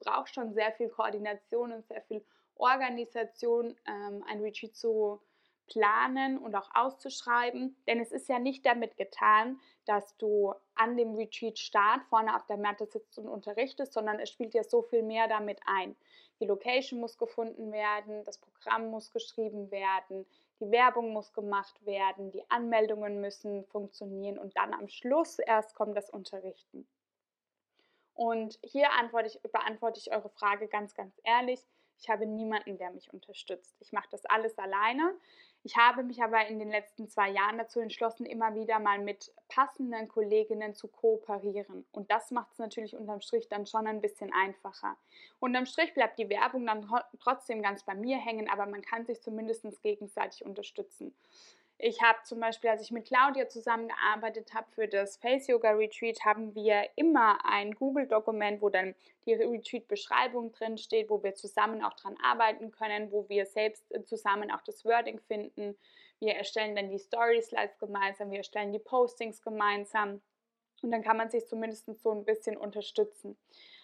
braucht 0.00 0.34
schon 0.34 0.52
sehr 0.54 0.72
viel 0.72 0.88
Koordination 0.88 1.72
und 1.72 1.86
sehr 1.86 2.02
viel 2.02 2.24
Organisation, 2.56 3.76
ähm, 3.86 4.24
ein 4.26 4.40
Retreat 4.40 4.74
zu 4.74 5.20
planen 5.66 6.38
und 6.38 6.54
auch 6.54 6.70
auszuschreiben, 6.74 7.76
denn 7.86 8.00
es 8.00 8.12
ist 8.12 8.28
ja 8.28 8.38
nicht 8.38 8.64
damit 8.64 8.96
getan, 8.96 9.60
dass 9.84 10.16
du 10.16 10.54
an 10.74 10.96
dem 10.96 11.14
Retreat-Start 11.14 12.04
vorne 12.04 12.36
auf 12.36 12.46
der 12.46 12.56
Matte 12.56 12.86
sitzt 12.86 13.18
und 13.18 13.28
unterrichtest, 13.28 13.92
sondern 13.92 14.20
es 14.20 14.30
spielt 14.30 14.54
ja 14.54 14.64
so 14.64 14.82
viel 14.82 15.02
mehr 15.02 15.28
damit 15.28 15.60
ein. 15.66 15.96
Die 16.40 16.46
Location 16.46 17.00
muss 17.00 17.18
gefunden 17.18 17.72
werden, 17.72 18.24
das 18.24 18.38
Programm 18.38 18.88
muss 18.90 19.10
geschrieben 19.10 19.70
werden, 19.70 20.26
die 20.60 20.70
Werbung 20.70 21.12
muss 21.12 21.32
gemacht 21.32 21.84
werden, 21.84 22.30
die 22.30 22.48
Anmeldungen 22.50 23.20
müssen 23.20 23.64
funktionieren 23.66 24.38
und 24.38 24.56
dann 24.56 24.74
am 24.74 24.88
Schluss 24.88 25.38
erst 25.38 25.74
kommt 25.74 25.96
das 25.96 26.10
Unterrichten. 26.10 26.86
Und 28.14 28.58
hier 28.62 28.88
ich, 29.26 29.40
beantworte 29.52 30.00
ich 30.00 30.10
eure 30.10 30.30
Frage 30.30 30.68
ganz, 30.68 30.94
ganz 30.94 31.20
ehrlich. 31.22 31.60
Ich 31.98 32.08
habe 32.08 32.26
niemanden, 32.26 32.78
der 32.78 32.90
mich 32.90 33.12
unterstützt. 33.12 33.76
Ich 33.80 33.92
mache 33.92 34.08
das 34.10 34.24
alles 34.26 34.58
alleine. 34.58 35.14
Ich 35.66 35.76
habe 35.76 36.04
mich 36.04 36.22
aber 36.22 36.46
in 36.46 36.60
den 36.60 36.70
letzten 36.70 37.08
zwei 37.08 37.28
Jahren 37.28 37.58
dazu 37.58 37.80
entschlossen, 37.80 38.24
immer 38.24 38.54
wieder 38.54 38.78
mal 38.78 39.00
mit 39.00 39.34
passenden 39.48 40.06
Kolleginnen 40.06 40.76
zu 40.76 40.86
kooperieren. 40.86 41.84
Und 41.90 42.08
das 42.08 42.30
macht 42.30 42.52
es 42.52 42.58
natürlich 42.60 42.94
unterm 42.94 43.20
Strich 43.20 43.48
dann 43.48 43.66
schon 43.66 43.88
ein 43.88 44.00
bisschen 44.00 44.32
einfacher. 44.32 44.96
Unterm 45.40 45.66
Strich 45.66 45.92
bleibt 45.92 46.20
die 46.20 46.28
Werbung 46.28 46.66
dann 46.66 46.88
trotzdem 47.18 47.62
ganz 47.62 47.82
bei 47.82 47.96
mir 47.96 48.16
hängen, 48.16 48.48
aber 48.48 48.66
man 48.66 48.80
kann 48.80 49.06
sich 49.06 49.20
zumindest 49.20 49.66
gegenseitig 49.82 50.44
unterstützen. 50.44 51.12
Ich 51.78 52.00
habe 52.00 52.18
zum 52.24 52.40
Beispiel, 52.40 52.70
als 52.70 52.80
ich 52.80 52.90
mit 52.90 53.06
Claudia 53.06 53.48
zusammengearbeitet 53.48 54.54
habe 54.54 54.66
für 54.70 54.88
das 54.88 55.18
Face 55.18 55.46
Yoga 55.46 55.72
Retreat, 55.72 56.24
haben 56.24 56.54
wir 56.54 56.88
immer 56.96 57.38
ein 57.44 57.74
Google-Dokument, 57.74 58.62
wo 58.62 58.70
dann 58.70 58.94
die 59.26 59.34
Retreat-Beschreibung 59.34 60.52
drin 60.52 60.78
steht, 60.78 61.10
wo 61.10 61.22
wir 61.22 61.34
zusammen 61.34 61.84
auch 61.84 61.92
dran 61.92 62.16
arbeiten 62.22 62.70
können, 62.70 63.12
wo 63.12 63.28
wir 63.28 63.44
selbst 63.44 63.84
äh, 63.92 64.02
zusammen 64.04 64.50
auch 64.50 64.62
das 64.62 64.86
Wording 64.86 65.20
finden. 65.20 65.76
Wir 66.18 66.34
erstellen 66.34 66.74
dann 66.76 66.88
die 66.88 66.98
Story-Slides 66.98 67.78
gemeinsam, 67.78 68.30
wir 68.30 68.38
erstellen 68.38 68.72
die 68.72 68.78
Postings 68.78 69.42
gemeinsam 69.42 70.22
und 70.82 70.90
dann 70.90 71.02
kann 71.02 71.18
man 71.18 71.28
sich 71.28 71.46
zumindest 71.46 71.86
so 72.00 72.10
ein 72.10 72.24
bisschen 72.24 72.56
unterstützen. 72.56 73.36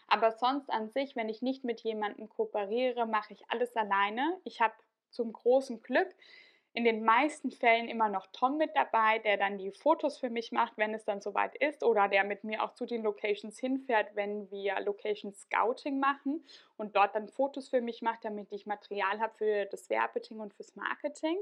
Aber 0.08 0.32
sonst 0.32 0.70
an 0.70 0.88
sich, 0.88 1.14
wenn 1.14 1.28
ich 1.28 1.42
nicht 1.42 1.62
mit 1.62 1.80
jemandem 1.80 2.30
kooperiere, 2.30 3.06
mache 3.06 3.34
ich 3.34 3.42
alles 3.48 3.76
alleine. 3.76 4.40
Ich 4.44 4.62
habe 4.62 4.74
zum 5.10 5.32
großen 5.32 5.82
Glück 5.82 6.08
in 6.74 6.84
den 6.84 7.04
meisten 7.04 7.50
Fällen 7.50 7.88
immer 7.88 8.08
noch 8.08 8.26
Tom 8.32 8.56
mit 8.56 8.74
dabei, 8.74 9.18
der 9.18 9.36
dann 9.36 9.58
die 9.58 9.72
Fotos 9.72 10.18
für 10.18 10.30
mich 10.30 10.52
macht, 10.52 10.72
wenn 10.78 10.94
es 10.94 11.04
dann 11.04 11.20
soweit 11.20 11.54
ist, 11.56 11.84
oder 11.84 12.08
der 12.08 12.24
mit 12.24 12.44
mir 12.44 12.62
auch 12.62 12.72
zu 12.72 12.86
den 12.86 13.02
Locations 13.02 13.58
hinfährt, 13.58 14.16
wenn 14.16 14.50
wir 14.50 14.80
Location 14.80 15.34
Scouting 15.34 16.00
machen 16.00 16.44
und 16.78 16.96
dort 16.96 17.14
dann 17.14 17.28
Fotos 17.28 17.68
für 17.68 17.82
mich 17.82 18.00
macht, 18.00 18.24
damit 18.24 18.50
ich 18.52 18.64
Material 18.64 19.20
habe 19.20 19.34
für 19.34 19.66
das 19.66 19.90
Werbeting 19.90 20.40
und 20.40 20.54
fürs 20.54 20.74
Marketing. 20.74 21.36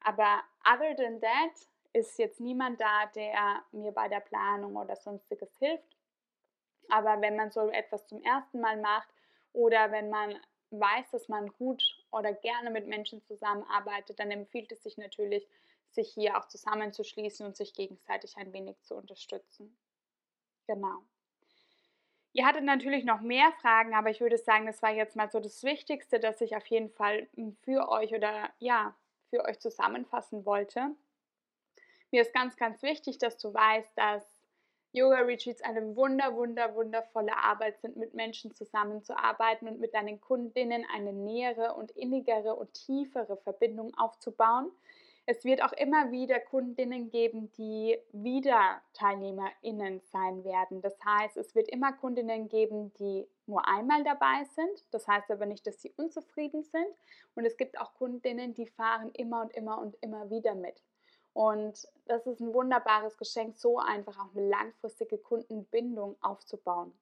Aber 0.00 0.42
other 0.64 0.94
than 0.94 1.20
that 1.22 1.68
ist 1.94 2.18
jetzt 2.18 2.40
niemand 2.40 2.78
da, 2.78 3.06
der 3.14 3.64
mir 3.72 3.92
bei 3.92 4.08
der 4.08 4.20
Planung 4.20 4.76
oder 4.76 4.96
sonstiges 4.96 5.56
hilft. 5.58 5.96
Aber 6.90 7.22
wenn 7.22 7.36
man 7.36 7.50
so 7.50 7.70
etwas 7.70 8.06
zum 8.06 8.22
ersten 8.22 8.60
Mal 8.60 8.76
macht 8.76 9.08
oder 9.54 9.90
wenn 9.90 10.10
man 10.10 10.38
weiß, 10.70 11.10
dass 11.10 11.28
man 11.28 11.48
gut 11.52 11.82
oder 12.10 12.32
gerne 12.32 12.70
mit 12.70 12.86
Menschen 12.86 13.22
zusammenarbeitet, 13.22 14.18
dann 14.18 14.30
empfiehlt 14.30 14.72
es 14.72 14.82
sich 14.82 14.96
natürlich, 14.96 15.46
sich 15.90 16.12
hier 16.12 16.38
auch 16.38 16.46
zusammenzuschließen 16.48 17.46
und 17.46 17.56
sich 17.56 17.74
gegenseitig 17.74 18.36
ein 18.36 18.52
wenig 18.52 18.80
zu 18.82 18.94
unterstützen. 18.94 19.76
Genau. 20.66 21.02
Ihr 22.32 22.44
hattet 22.46 22.64
natürlich 22.64 23.04
noch 23.04 23.22
mehr 23.22 23.50
Fragen, 23.62 23.94
aber 23.94 24.10
ich 24.10 24.20
würde 24.20 24.36
sagen, 24.36 24.66
das 24.66 24.82
war 24.82 24.92
jetzt 24.92 25.16
mal 25.16 25.30
so 25.30 25.40
das 25.40 25.62
Wichtigste, 25.62 26.20
das 26.20 26.40
ich 26.42 26.54
auf 26.54 26.66
jeden 26.66 26.90
Fall 26.90 27.28
hm, 27.34 27.56
für 27.62 27.88
euch 27.88 28.12
oder 28.14 28.50
ja, 28.58 28.94
für 29.30 29.44
euch 29.44 29.58
zusammenfassen 29.58 30.44
wollte. 30.44 30.94
Mir 32.10 32.22
ist 32.22 32.34
ganz, 32.34 32.56
ganz 32.56 32.82
wichtig, 32.82 33.18
dass 33.18 33.38
du 33.38 33.54
weißt, 33.54 33.96
dass 33.96 34.35
Yoga-Retreats 34.96 35.62
eine 35.62 35.94
wunder, 35.94 36.34
wunder, 36.34 36.74
wundervolle 36.74 37.36
Arbeit 37.36 37.78
sind, 37.80 37.96
mit 37.96 38.14
Menschen 38.14 38.54
zusammenzuarbeiten 38.54 39.68
und 39.68 39.78
mit 39.78 39.94
deinen 39.94 40.20
Kundinnen 40.20 40.86
eine 40.94 41.12
nähere 41.12 41.74
und 41.74 41.90
innigere 41.92 42.54
und 42.54 42.72
tiefere 42.72 43.36
Verbindung 43.36 43.94
aufzubauen. 43.94 44.72
Es 45.28 45.44
wird 45.44 45.62
auch 45.62 45.72
immer 45.72 46.12
wieder 46.12 46.38
Kundinnen 46.38 47.10
geben, 47.10 47.50
die 47.58 47.98
wieder 48.12 48.80
TeilnehmerInnen 48.94 50.00
sein 50.12 50.44
werden. 50.44 50.80
Das 50.80 50.96
heißt, 51.04 51.36
es 51.36 51.54
wird 51.56 51.68
immer 51.68 51.92
Kundinnen 51.92 52.48
geben, 52.48 52.92
die 52.94 53.26
nur 53.46 53.66
einmal 53.68 54.04
dabei 54.04 54.44
sind. 54.54 54.84
Das 54.92 55.08
heißt 55.08 55.28
aber 55.32 55.46
nicht, 55.46 55.66
dass 55.66 55.82
sie 55.82 55.92
unzufrieden 55.96 56.62
sind. 56.62 56.86
Und 57.34 57.44
es 57.44 57.56
gibt 57.56 57.78
auch 57.80 57.92
Kundinnen, 57.94 58.54
die 58.54 58.66
fahren 58.66 59.10
immer 59.14 59.42
und 59.42 59.52
immer 59.52 59.78
und 59.78 59.96
immer 60.00 60.30
wieder 60.30 60.54
mit. 60.54 60.80
Und 61.36 61.86
das 62.06 62.26
ist 62.26 62.40
ein 62.40 62.54
wunderbares 62.54 63.18
Geschenk, 63.18 63.58
so 63.58 63.78
einfach 63.78 64.18
auch 64.18 64.34
eine 64.34 64.48
langfristige 64.48 65.18
Kundenbindung 65.18 66.16
aufzubauen. 66.22 66.98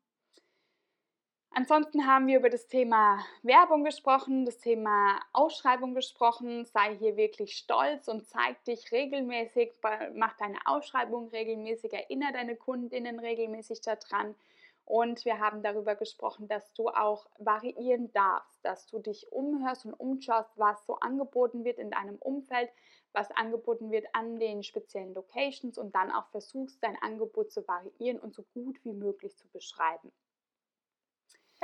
Ansonsten 1.51 2.09
haben 2.09 2.27
wir 2.27 2.41
über 2.41 2.51
das 2.51 2.67
Thema 2.67 3.25
Werbung 3.45 3.85
gesprochen, 3.85 4.45
das 4.45 4.59
Thema 4.59 5.21
Ausschreibung 5.33 5.95
gesprochen. 5.95 6.65
Sei 6.65 6.97
hier 6.97 7.17
wirklich 7.17 7.57
stolz 7.57 8.09
und 8.09 8.27
zeig 8.27 8.65
dich 8.65 8.91
regelmäßig, 8.91 9.71
mach 10.15 10.37
deine 10.37 10.59
Ausschreibung 10.65 11.29
regelmäßig, 11.29 11.93
erinnere 11.93 12.33
deine 12.33 12.57
Kundinnen 12.57 13.21
regelmäßig 13.21 13.83
daran. 13.83 14.35
Und 14.85 15.25
wir 15.25 15.39
haben 15.39 15.63
darüber 15.63 15.95
gesprochen, 15.95 16.49
dass 16.49 16.73
du 16.73 16.89
auch 16.89 17.29
variieren 17.39 18.13
darfst, 18.13 18.65
dass 18.65 18.89
du 18.89 18.99
dich 18.99 19.31
umhörst 19.31 19.87
und 19.87 19.95
umschaust, 19.95 20.51
was 20.57 20.85
so 20.87 20.97
angeboten 20.97 21.63
wird 21.65 21.79
in 21.79 21.93
deinem 21.93 22.17
Umfeld, 22.17 22.69
was 23.15 23.31
angeboten 23.31 23.91
wird 23.91 24.07
an 24.13 24.39
den 24.39 24.63
speziellen 24.63 25.15
Locations 25.15 25.79
und 25.79 25.95
dann 25.95 26.11
auch 26.11 26.27
versuchst, 26.29 26.83
dein 26.83 26.97
Angebot 27.01 27.53
zu 27.53 27.67
variieren 27.67 28.19
und 28.19 28.35
so 28.35 28.45
gut 28.55 28.85
wie 28.85 28.93
möglich 28.93 29.37
zu 29.37 29.49
beschreiben. 29.49 30.13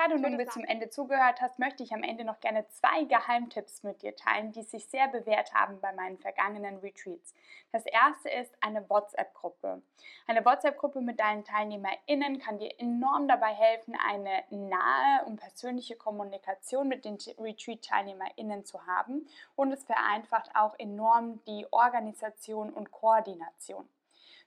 Du 0.08 0.18
nun 0.18 0.38
bis 0.38 0.48
zum 0.48 0.64
Ende 0.64 0.88
zugehört 0.88 1.40
hast, 1.42 1.58
möchte 1.58 1.82
ich 1.82 1.92
am 1.92 2.02
Ende 2.02 2.24
noch 2.24 2.40
gerne 2.40 2.66
zwei 2.68 3.04
Geheimtipps 3.04 3.82
mit 3.82 4.02
dir 4.02 4.16
teilen, 4.16 4.50
die 4.50 4.62
sich 4.62 4.86
sehr 4.86 5.08
bewährt 5.08 5.52
haben 5.52 5.78
bei 5.80 5.92
meinen 5.92 6.18
vergangenen 6.18 6.78
Retreats. 6.78 7.34
Das 7.70 7.84
erste 7.84 8.30
ist 8.30 8.52
eine 8.62 8.88
WhatsApp-Gruppe. 8.88 9.82
Eine 10.26 10.44
WhatsApp-Gruppe 10.44 11.02
mit 11.02 11.20
deinen 11.20 11.44
TeilnehmerInnen 11.44 12.38
kann 12.38 12.58
dir 12.58 12.72
enorm 12.78 13.28
dabei 13.28 13.52
helfen, 13.52 13.94
eine 13.94 14.42
nahe 14.50 15.24
und 15.26 15.38
persönliche 15.38 15.96
Kommunikation 15.96 16.88
mit 16.88 17.04
den 17.04 17.18
Retreat-TeilnehmerInnen 17.38 18.64
zu 18.64 18.86
haben 18.86 19.28
und 19.54 19.70
es 19.70 19.84
vereinfacht 19.84 20.50
auch 20.54 20.78
enorm 20.78 21.44
die 21.44 21.66
Organisation 21.70 22.72
und 22.72 22.90
Koordination. 22.90 23.88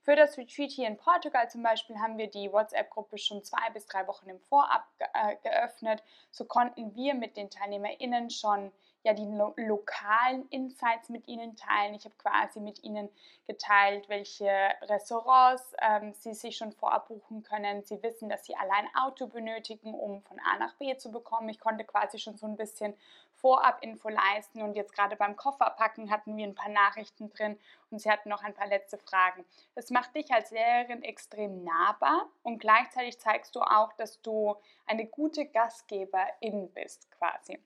Für 0.03 0.17
das 0.17 0.37
Retreat 0.37 0.69
hier 0.69 0.87
in 0.87 0.97
Portugal 0.97 1.49
zum 1.49 1.63
Beispiel 1.63 1.97
haben 1.97 2.17
wir 2.17 2.29
die 2.29 2.51
WhatsApp-Gruppe 2.51 3.17
schon 3.17 3.41
zwei 3.41 3.69
bis 3.73 3.85
drei 3.85 4.05
Wochen 4.05 4.29
im 4.29 4.39
Vorab 4.41 4.85
ge 4.97 5.07
äh, 5.13 5.37
geöffnet. 5.41 6.03
So 6.29 6.43
konnten 6.43 6.93
wir 6.93 7.13
mit 7.13 7.37
den 7.37 7.49
TeilnehmerInnen 7.49 8.29
schon 8.29 8.73
ja 9.03 9.13
die 9.13 9.25
lo 9.25 9.53
lokalen 9.55 10.47
Insights 10.49 11.07
mit 11.07 11.27
ihnen 11.29 11.55
teilen. 11.55 11.93
Ich 11.93 12.03
habe 12.03 12.15
quasi 12.17 12.59
mit 12.59 12.83
ihnen 12.83 13.07
geteilt, 13.47 14.09
welche 14.09 14.49
Restaurants 14.81 15.73
ähm, 15.81 16.13
sie 16.13 16.33
sich 16.33 16.57
schon 16.57 16.73
vorab 16.73 17.07
buchen 17.07 17.43
können. 17.43 17.83
Sie 17.83 18.03
wissen, 18.03 18.27
dass 18.27 18.45
sie 18.45 18.55
allein 18.55 18.87
Auto 18.95 19.27
benötigen, 19.27 19.93
um 19.93 20.21
von 20.23 20.37
A 20.39 20.57
nach 20.57 20.75
B 20.75 20.97
zu 20.97 21.11
bekommen. 21.11 21.47
Ich 21.47 21.61
konnte 21.61 21.85
quasi 21.85 22.19
schon 22.19 22.35
so 22.35 22.45
ein 22.45 22.57
bisschen 22.57 22.93
Vorab-Info 23.43 24.07
leisten 24.07 24.61
und 24.61 24.73
jetzt 24.73 24.93
gerade 24.93 25.17
beim 25.17 25.35
Kofferpacken 25.35 26.09
hatten 26.09 26.37
wir 26.37 26.47
ein 26.47 26.55
paar 26.55 26.69
Nachrichten 26.71 27.29
drin 27.29 27.59
und 27.91 27.99
sie 27.99 28.09
hatten 28.09 28.29
noch 28.29 28.41
ein 28.41 28.53
paar 28.53 28.67
letzte 28.67 28.97
Fragen. 28.97 29.43
Das 29.75 29.89
macht 29.89 30.15
dich 30.15 30.31
als 30.31 30.51
Lehrerin 30.51 31.03
extrem 31.03 31.65
nahbar 31.65 32.29
und 32.41 32.59
gleichzeitig 32.59 33.19
zeigst 33.19 33.53
du 33.57 33.59
auch, 33.59 33.91
dass 33.93 34.21
du 34.21 34.55
eine 34.85 35.05
gute 35.05 35.45
Gastgeberin 35.45 36.71
bist 36.73 37.11
quasi. 37.11 37.59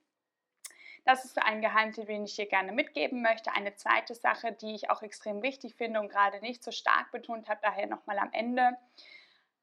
Das 1.05 1.25
ist 1.25 1.37
ein 1.37 1.61
Geheimtipp, 1.61 2.07
den 2.07 2.25
ich 2.25 2.33
hier 2.33 2.47
gerne 2.47 2.71
mitgeben 2.71 3.21
möchte. 3.21 3.51
Eine 3.53 3.75
zweite 3.75 4.15
Sache, 4.15 4.53
die 4.53 4.73
ich 4.73 4.89
auch 4.89 5.03
extrem 5.03 5.43
wichtig 5.43 5.75
finde 5.75 5.99
und 5.99 6.09
gerade 6.09 6.41
nicht 6.41 6.63
so 6.63 6.71
stark 6.71 7.11
betont 7.11 7.47
habe, 7.49 7.59
daher 7.61 7.85
nochmal 7.85 8.17
am 8.17 8.33
Ende. 8.33 8.75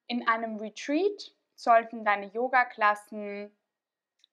In 0.06 0.28
einem 0.28 0.58
Retreat 0.58 1.34
sollten 1.56 2.04
deine 2.04 2.26
Yoga-Klassen 2.26 3.50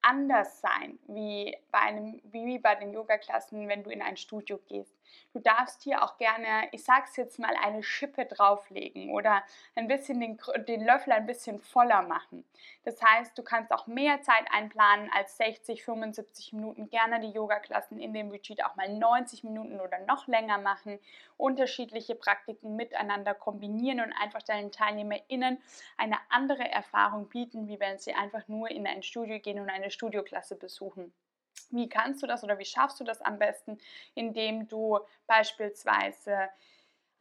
anders 0.01 0.61
sein 0.61 0.99
wie 1.07 1.57
bei, 1.71 1.79
einem, 1.79 2.21
wie 2.23 2.59
bei 2.59 2.75
den 2.75 2.93
Yoga-Klassen, 2.93 3.67
wenn 3.67 3.83
du 3.83 3.89
in 3.89 4.01
ein 4.01 4.17
Studio 4.17 4.59
gehst. 4.67 5.00
Du 5.33 5.39
darfst 5.39 5.83
hier 5.83 6.03
auch 6.03 6.17
gerne, 6.17 6.67
ich 6.71 6.83
sag's 6.83 7.15
jetzt 7.15 7.39
mal, 7.39 7.55
eine 7.61 7.83
Schippe 7.83 8.25
drauflegen 8.25 9.11
oder 9.11 9.43
ein 9.75 9.87
bisschen 9.87 10.19
den, 10.19 10.39
den 10.67 10.83
Löffel 10.83 11.13
ein 11.13 11.25
bisschen 11.25 11.59
voller 11.59 12.01
machen. 12.01 12.45
Das 12.83 13.01
heißt, 13.01 13.37
du 13.37 13.43
kannst 13.43 13.71
auch 13.71 13.87
mehr 13.87 14.21
Zeit 14.21 14.45
einplanen 14.51 15.09
als 15.13 15.37
60, 15.37 15.83
75 15.83 16.53
Minuten. 16.53 16.89
Gerne 16.89 17.19
die 17.19 17.31
Yoga-Klassen 17.31 17.99
in 17.99 18.13
dem 18.13 18.29
Retreat 18.29 18.63
auch 18.63 18.75
mal 18.75 18.89
90 18.89 19.43
Minuten 19.43 19.79
oder 19.79 19.99
noch 19.99 20.27
länger 20.27 20.57
machen. 20.57 20.99
Unterschiedliche 21.37 22.15
Praktiken 22.15 22.75
miteinander 22.75 23.33
kombinieren 23.33 24.01
und 24.01 24.13
einfach 24.13 24.41
deinen 24.41 24.71
TeilnehmerInnen 24.71 25.61
eine 25.97 26.17
andere 26.29 26.69
Erfahrung 26.69 27.29
bieten, 27.29 27.67
wie 27.67 27.79
wenn 27.79 27.99
sie 27.99 28.13
einfach 28.13 28.47
nur 28.47 28.69
in 28.69 28.87
ein 28.87 29.03
Studio 29.03 29.39
gehen 29.39 29.59
und 29.59 29.69
eine 29.69 29.91
Studioklasse 29.91 30.55
besuchen. 30.55 31.13
Wie 31.69 31.89
kannst 31.89 32.21
du 32.21 32.27
das 32.27 32.43
oder 32.43 32.59
wie 32.59 32.65
schaffst 32.65 32.99
du 32.99 33.03
das 33.03 33.21
am 33.21 33.39
besten, 33.39 33.77
indem 34.13 34.67
du 34.67 34.99
beispielsweise 35.27 36.49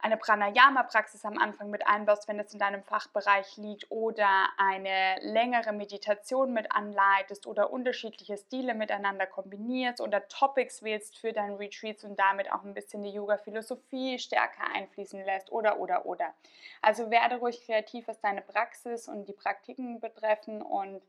eine 0.01 0.17
Pranayama-Praxis 0.17 1.25
am 1.25 1.37
Anfang 1.37 1.69
mit 1.69 1.85
einbaust, 1.85 2.27
wenn 2.27 2.39
es 2.39 2.53
in 2.53 2.59
deinem 2.59 2.83
Fachbereich 2.83 3.57
liegt, 3.57 3.91
oder 3.91 4.49
eine 4.57 5.17
längere 5.21 5.73
Meditation 5.73 6.53
mit 6.53 6.71
anleitest 6.71 7.45
oder 7.45 7.71
unterschiedliche 7.71 8.37
Stile 8.37 8.73
miteinander 8.73 9.27
kombinierst 9.27 10.01
oder 10.01 10.27
Topics 10.27 10.81
wählst 10.83 11.17
für 11.17 11.33
deine 11.33 11.59
Retreats 11.59 12.03
und 12.03 12.19
damit 12.19 12.51
auch 12.51 12.63
ein 12.63 12.73
bisschen 12.73 13.03
die 13.03 13.11
Yoga-Philosophie 13.11 14.17
stärker 14.17 14.63
einfließen 14.73 15.23
lässt 15.23 15.51
oder 15.51 15.79
oder 15.79 16.05
oder. 16.05 16.33
Also 16.81 17.11
werde 17.11 17.37
ruhig 17.37 17.63
kreativ, 17.65 18.07
was 18.07 18.19
deine 18.21 18.41
Praxis 18.41 19.07
und 19.07 19.27
die 19.27 19.33
Praktiken 19.33 19.99
betreffen 19.99 20.61
und 20.61 21.01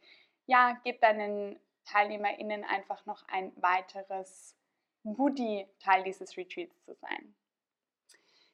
ja, 0.47 0.79
gib 0.85 1.01
deinen 1.01 1.59
TeilnehmerInnen 1.85 2.65
einfach 2.65 3.05
noch 3.07 3.27
ein 3.29 3.53
weiteres 3.57 4.57
Goodie 5.05 5.67
Teil 5.81 6.05
dieses 6.05 6.37
Retreats 6.37 6.83
zu 6.85 6.95
sein. 6.95 7.35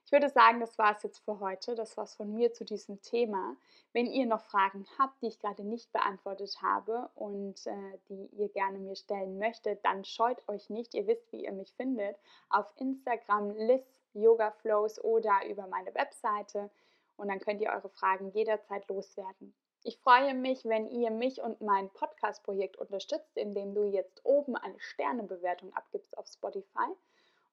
Ich 0.08 0.12
würde 0.12 0.30
sagen, 0.30 0.58
das 0.58 0.78
war 0.78 0.96
es 0.96 1.02
jetzt 1.02 1.18
für 1.18 1.38
heute. 1.38 1.74
Das 1.74 1.98
war 1.98 2.04
es 2.04 2.14
von 2.14 2.32
mir 2.32 2.54
zu 2.54 2.64
diesem 2.64 3.02
Thema. 3.02 3.56
Wenn 3.92 4.06
ihr 4.06 4.24
noch 4.24 4.40
Fragen 4.40 4.86
habt, 4.98 5.20
die 5.20 5.26
ich 5.26 5.38
gerade 5.38 5.62
nicht 5.62 5.92
beantwortet 5.92 6.62
habe 6.62 7.10
und 7.14 7.66
äh, 7.66 7.98
die 8.08 8.26
ihr 8.32 8.48
gerne 8.48 8.78
mir 8.78 8.96
stellen 8.96 9.38
möchtet, 9.38 9.84
dann 9.84 10.06
scheut 10.06 10.48
euch 10.48 10.70
nicht. 10.70 10.94
Ihr 10.94 11.06
wisst, 11.06 11.30
wie 11.30 11.44
ihr 11.44 11.52
mich 11.52 11.74
findet. 11.74 12.16
Auf 12.48 12.72
Instagram 12.76 13.50
Liz 13.50 13.84
Yoga 14.14 14.50
Flows 14.50 14.98
oder 15.04 15.46
über 15.46 15.66
meine 15.66 15.94
Webseite. 15.94 16.70
Und 17.18 17.28
dann 17.28 17.40
könnt 17.40 17.60
ihr 17.60 17.68
eure 17.68 17.90
Fragen 17.90 18.30
jederzeit 18.30 18.88
loswerden. 18.88 19.52
Ich 19.84 19.98
freue 19.98 20.34
mich, 20.34 20.64
wenn 20.64 20.88
ihr 20.88 21.10
mich 21.10 21.40
und 21.40 21.60
mein 21.60 21.88
Podcast-Projekt 21.90 22.76
unterstützt, 22.76 23.36
indem 23.36 23.74
du 23.74 23.84
jetzt 23.84 24.20
oben 24.24 24.56
eine 24.56 24.78
Sternebewertung 24.80 25.72
abgibst 25.74 26.16
auf 26.18 26.26
Spotify 26.26 26.88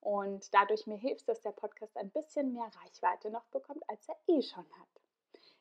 und 0.02 0.54
dadurch 0.54 0.88
mir 0.88 0.98
hilfst, 0.98 1.28
dass 1.30 1.42
der 1.42 1.52
Podcast 1.52 1.96
ein 1.98 2.10
bisschen 2.10 2.54
mehr 2.54 2.70
Reichweite 2.84 3.30
noch 3.30 3.46
bekommt, 3.46 3.84
als 3.90 4.08
er 4.10 4.18
eh 4.28 4.42
schon 4.42 4.66
hat. 4.66 4.88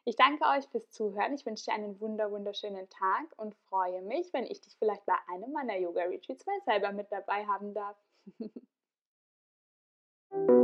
Ich 0.06 0.16
danke 0.16 0.44
euch 0.44 0.66
fürs 0.68 0.90
Zuhören. 0.90 1.34
Ich 1.34 1.46
wünsche 1.46 1.64
dir 1.64 1.72
einen 1.72 1.98
wunder 2.00 2.30
wunderschönen 2.30 2.88
Tag 2.90 3.24
und 3.36 3.54
freue 3.54 4.02
mich, 4.02 4.32
wenn 4.32 4.44
ich 4.44 4.60
dich 4.60 4.76
vielleicht 4.78 5.06
bei 5.06 5.16
einem 5.32 5.52
meiner 5.52 5.76
Yoga 5.78 6.02
Retreats 6.02 6.44
mal 6.44 6.60
selber 6.66 6.92
mit 6.92 7.10
dabei 7.10 7.46
haben 7.46 7.72
darf. 7.72 7.96